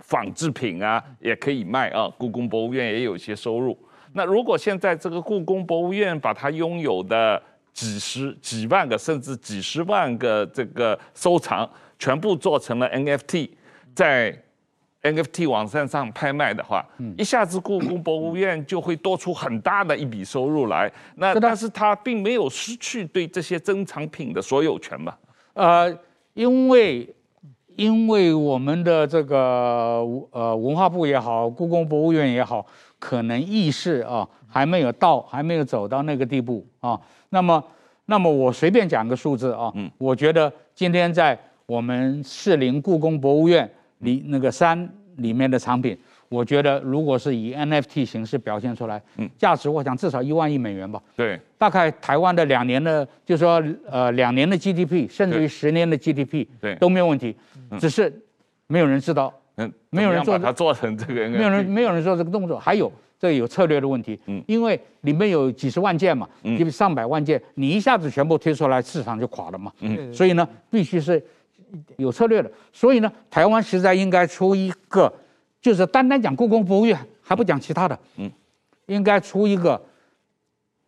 [0.00, 2.08] 仿制品啊，也可以卖啊。
[2.18, 3.76] 故宫博物院也有一些收入。
[4.12, 7.42] 那如果现在这个故宫博物院把它拥有的
[7.72, 11.68] 几十几万个甚至几十万个这个收藏
[11.98, 13.50] 全部做成了 NFT，
[13.92, 14.36] 在
[15.04, 16.82] NFT 网站上拍卖的话，
[17.18, 20.90] 一下子故宫博物院就会多出很大的一笔收入来。
[21.16, 25.14] 那但是它并没有失去对这些珍藏品的所有权嘛？
[25.52, 25.94] 呃，
[26.32, 27.06] 因为
[27.76, 32.64] 因为我们的这个呃文化部也好，故宫博物院也好，
[32.98, 36.98] 可能意识啊还没有到，还没有走到那个地步啊。
[37.28, 37.62] 那么
[38.06, 43.70] 那么我随便讲个数字啊，嗯，我觉得今天在我们士林故宫博物院。
[44.04, 45.96] 里那个山里面的产品，
[46.28, 51.02] 我觉得如果是以 NFT 形式表现出来，嗯，价值我想至少一万亿美元吧。
[51.16, 57.36] 对，大概台湾的两年的，就是说呃两年的 GDP，甚至于十年的 GDP，对，都没有问题，
[57.78, 58.12] 只是
[58.66, 71.24] 没有人知道，嗯，没有人做把它做成这个，没有人没有人做这个动作，还有这个有策略的问题，嗯，因为里面有几十万件嘛，嗯，上百万件，你一下子全部推出来，市场就垮了嘛，嗯，所以呢，必须是。
[71.96, 75.12] 有策略的，所以呢，台湾实在应该出一个，
[75.60, 78.30] 就是单单讲故宫博物院，还不讲其他的，嗯，
[78.86, 79.80] 应该出一个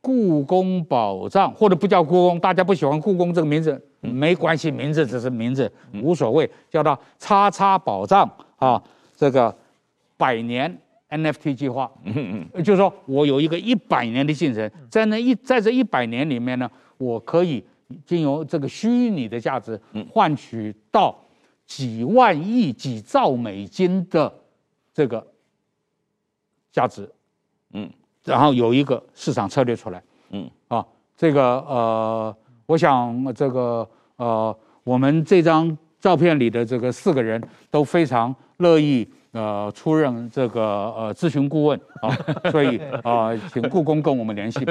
[0.01, 5.71] 故宫宝藏，或者不叫故宫，大家不喜欢故宫这个名字，没关系，名字只是名字，
[6.03, 8.83] 无所谓，叫它“叉叉宝藏”啊，
[9.17, 9.55] 这个
[10.17, 10.79] 百年
[11.11, 17.65] NFT 计划，嗯嗯，就是说我有一个一百年的进程，在那一在这一百年里面呢，我可以。
[18.05, 19.81] 经由这个虚拟的价值
[20.11, 21.17] 换取到
[21.65, 24.33] 几万亿、几兆美金的
[24.93, 25.27] 这个
[26.73, 27.11] 价值，
[27.73, 27.91] 嗯，
[28.25, 39.09] 然后有一个市场策略出来，嗯，啊，这个呃，我想这个呃，我们这张照片里的这个四个人都非常乐意。
[39.37, 42.09] 呃，出任这个呃咨询顾问啊，
[42.51, 44.65] 所以啊、呃，请故宫跟我们联系。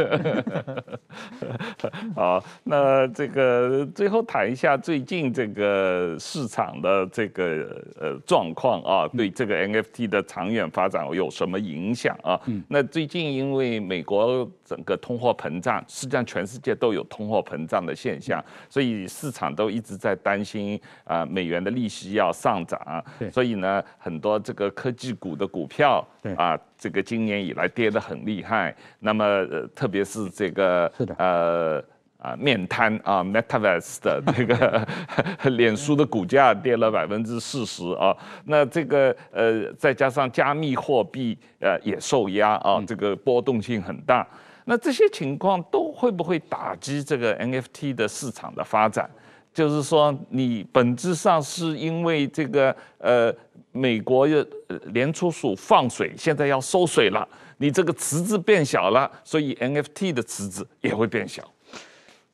[2.15, 12.41] 好，那这个最后谈一下最近这个市场的这个呃状况啊，对这个 NFT 的长远发展有什么影响啊？
[12.47, 24.71] 嗯，那最近因为美国整个通货膨胀，实际上全世界都有通货膨胀的现象，所以市场都一直在担心啊，美元的利息要上涨，所以呢，很多这个。
[24.71, 28.75] 科技股的股票，对啊，这个今年以来跌得很厉害。
[28.99, 31.83] 那么，呃，特别是这个，是的，呃
[32.17, 34.87] 啊，面瘫啊，Metaverse 的这个
[35.51, 38.15] 脸书的股价跌了百分之四十啊。
[38.45, 44.27] 那这个呃，再加上加密货币呃也受压啊，这个波动性很大。
[44.65, 49.09] 那这些情况都会不会打击这个 NFT 的市场的发展？
[49.55, 53.33] 就是说，你本质上是因为这个呃。
[53.77, 54.47] 美国的
[54.93, 57.27] 联储署放水，现在要收水了，
[57.57, 61.43] 你这个池子变小了，所以 NFT 的池子也会变小。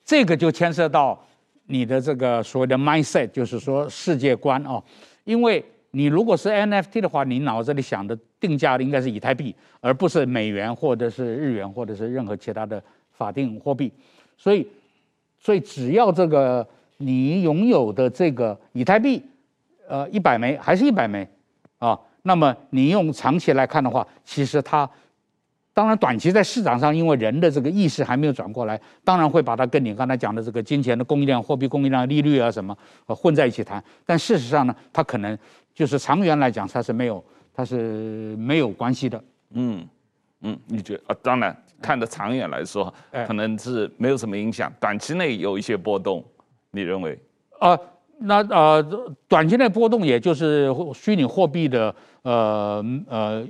[0.05, 1.19] 这个就牵涉到
[1.65, 4.83] 你的这个所谓的 mindset，就是说世界观哦。
[5.23, 12.79] 因为你如果是 NFT 的话，你脑子里想的定价应该是以太币，而不是美元或者是日元或者是任何其他的
[13.13, 13.91] 法定货币。
[14.37, 14.67] 所以，
[15.39, 16.67] 所以只要这个
[17.01, 19.23] 你拥有的这个以太币。
[19.89, 21.27] 呃，一百枚还是一百枚，
[21.77, 24.89] 啊，那么你用长期来看的话，其实它，
[25.73, 33.83] 当然短期在市场上，因为人的这个意识还没有转过来，当然会把它跟你刚才讲的这个金钱的供应量、货币供应量、利率啊什么，呃，混在一起谈。
[34.05, 35.37] 但事实上呢，它可能
[35.73, 37.21] 就是长远来讲，它是没有，
[37.53, 39.21] 它是没有关系的。
[39.55, 39.85] 嗯
[40.39, 41.15] 嗯，你觉得啊？
[41.21, 42.93] 当然，看得长远来说，
[43.27, 46.23] 可能是没有什么影响，短期内有一些波动，
[46.71, 47.19] 你认为？
[47.59, 47.79] 啊。
[48.23, 48.83] 那呃，
[49.27, 51.91] 短期内波动也就是虚拟货币的
[52.21, 53.43] 呃呃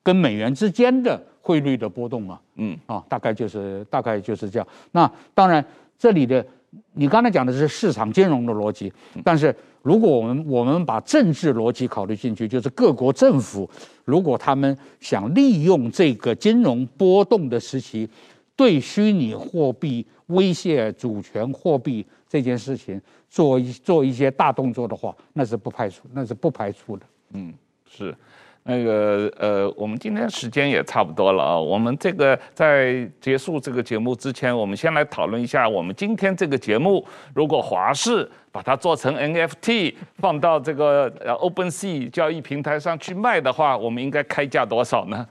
[0.00, 4.68] 跟美元之间的汇率的波动嘛，嗯啊，大概就是大概就是这样。
[4.92, 5.64] 那当然
[5.98, 6.46] 这里的
[6.92, 8.92] 你刚才讲的是市场金融的逻辑，
[9.24, 9.52] 但是
[9.82, 13.68] 如果我们我们把政治逻辑考虑进去，就是各国政府
[14.04, 18.08] 如果他们想利用这个金融波动的时期，
[18.54, 27.04] 对虚拟货币威胁主权货币这件事情做一做一些大动作的话，那是不排除，那是不排除的。
[27.34, 27.52] 嗯，
[27.84, 28.16] 是。
[28.62, 31.58] 那个呃，我们今天时间也差不多了啊。
[31.58, 37.04] 我们这个在结束这个节目之前，我们先来讨论一下，我们今天这个节目，
[37.34, 45.28] 如果华视把它做成 NFT，放到这个呃 OpenSea 交易平台上去卖的话，我们应该开价多少呢？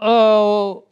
[0.00, 0.82] 呃，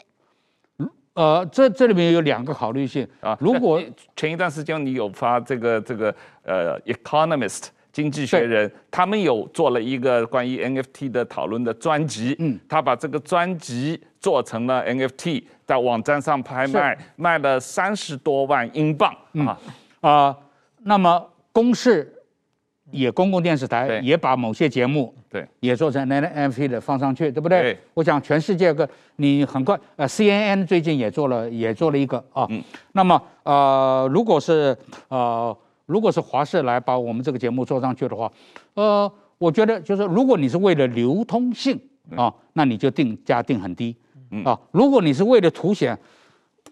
[1.19, 3.37] 呃，这这里面有两个考虑性啊。
[3.41, 3.83] 如果
[4.15, 6.15] 前一段时间你有发这个这个
[6.45, 7.65] 呃 Economist。
[7.91, 19.13] 经济学人他们有做了一个关于 NFT 的讨论的专辑，嗯，他把这个专辑做成了 NFT，在网站上拍卖，卖了三十多万英镑
[19.47, 19.59] 啊
[20.01, 20.37] 啊。
[20.85, 22.13] 那么公视
[22.93, 27.63] 也公共电视台也把某些节目对也做成 NFT 的放上去，对不对？
[27.63, 27.79] 对。
[27.95, 32.63] 我想全世界个你很快呃 CNN 最近也做了也做了一个啊，嗯。
[32.93, 34.77] 那么呃如果是
[35.09, 35.57] 呃。
[35.89, 38.31] 如果是华视来把我们这个节目做上去的话，
[38.75, 41.81] 呃，我觉得就是如果你是为了流通性
[42.15, 43.97] 啊，那你就定价定很低
[44.45, 44.61] 啊。
[44.71, 45.99] 如果你是为了凸显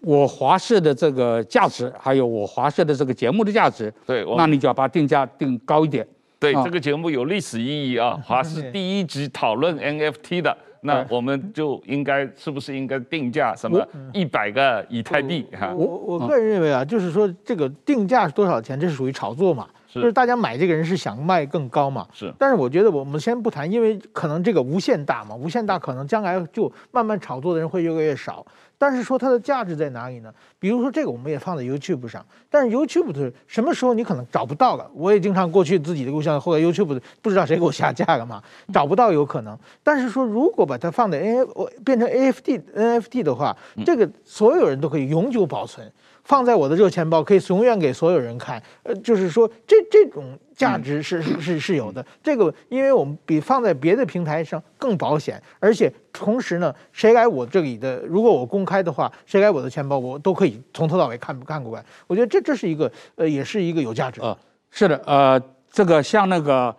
[0.03, 6.07] 我华视的这个价值，还有我华视的这个节目的价值，对，那你就要把定价定高一点。
[6.39, 10.55] 对，这个节目有历史意义啊， 华视第一集讨论 NFT 的。
[10.81, 15.73] 那我们就应该是不是应该定价什么一百个以太币哈？
[15.75, 22.07] 我我个人认为啊，就是说这个定价是多少钱，这是属于炒作嘛，就是大家买这个人是想卖更高嘛。
[22.13, 22.31] 是。
[22.37, 28.45] 但是我觉得我们先不谈，因为可能这个无限大嘛，无限大可能将来就慢慢炒作的人会越来越少。
[28.77, 30.33] 但是说它的价值在哪里呢？
[30.59, 34.89] 比如说这个我们也放在 YouTube 上，但是 YouTube 的什么时候你可能找不到了？
[34.93, 38.41] 我也经常过去自己的录像，后来 YouTube 不知道谁给我下架了嘛，
[38.73, 39.57] 找不到有可能。
[39.83, 41.47] 但是说如果把它放在 N
[41.83, 43.55] 变成 NFT NFT 的话，
[43.85, 45.91] 这个所有人都可以永久保存。
[46.27, 48.61] 放在我的热钱包，可以永远给所有人看。
[48.83, 52.05] 呃，就是说这这种价值是是是是有的。
[52.21, 61.85] 这个，因为我们比放在别的平台上更保险，而且同时呢，谁来我这里的，如果我公开的话，谁来我的钱包，我都可以从头到尾看看过来。
[62.07, 64.19] 我觉得这这是一个呃，也是一个有价值。
[64.19, 64.37] 呃，
[64.69, 66.75] 是的，呃，这个像那个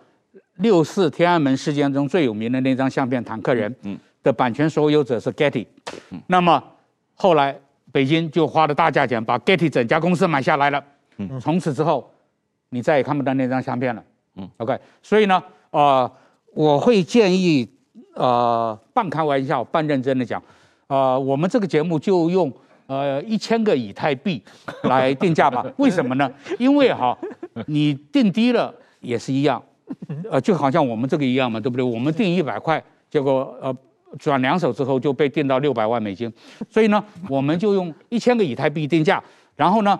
[0.57, 5.65] 六四天安门事件中最有名的那张相片，坦克人，嗯，的版权所有者是 Getty，
[6.11, 6.63] 嗯，那么
[7.15, 7.59] 后来。
[7.91, 10.83] 北京就花了大价钱把 Getty 整家公司买下来了。
[11.17, 12.09] 嗯，从此之后，
[12.69, 14.03] 你再也看不到那张相片了。
[14.35, 14.79] 嗯，OK。
[15.01, 16.09] 所以呢，呃，
[16.53, 17.67] 我会建议，
[18.13, 20.41] 呃，半开玩笑半认真的讲，
[20.87, 22.51] 呃，我们这个节目就用
[22.87, 24.41] 呃一千个以太币
[24.83, 25.65] 来定价吧。
[25.77, 26.31] 为什么呢？
[26.57, 27.17] 因为哈，
[27.65, 29.61] 你定低了也是一样，
[30.29, 31.83] 呃，就好像我们这个一样嘛，对不对？
[31.83, 33.75] 我们定一百块，结果呃。
[34.17, 36.31] 转两手之后就被定到六百万美金，
[36.67, 39.21] 所以呢，我们就用一千个以太币定价，
[39.55, 39.91] 然后呢，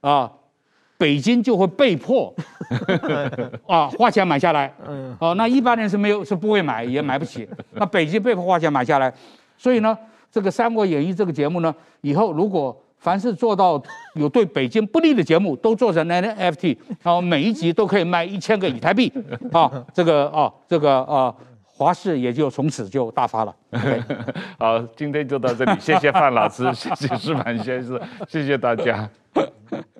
[0.00, 0.32] 啊、呃，
[0.96, 2.34] 北京就会被迫
[3.66, 4.72] 啊花钱买下来，
[5.18, 9.12] 哦、呃，那一般人是没有是不会买也买不起，那北京被迫花钱买下来，
[9.58, 9.96] 所以呢，
[10.32, 13.80] 这个《三国演义》这个节目呢，以后如果凡是做到
[14.14, 19.12] 有对北京不利的节目，都做成 NFT，然后每一集都可以卖一千个以太币，
[19.52, 21.34] 啊，这个啊，这个啊。
[21.78, 23.54] 华氏也就从此就大发了。
[24.58, 29.08] 好，今天就到这里，谢谢范老师，谢谢石板先生，谢谢大家。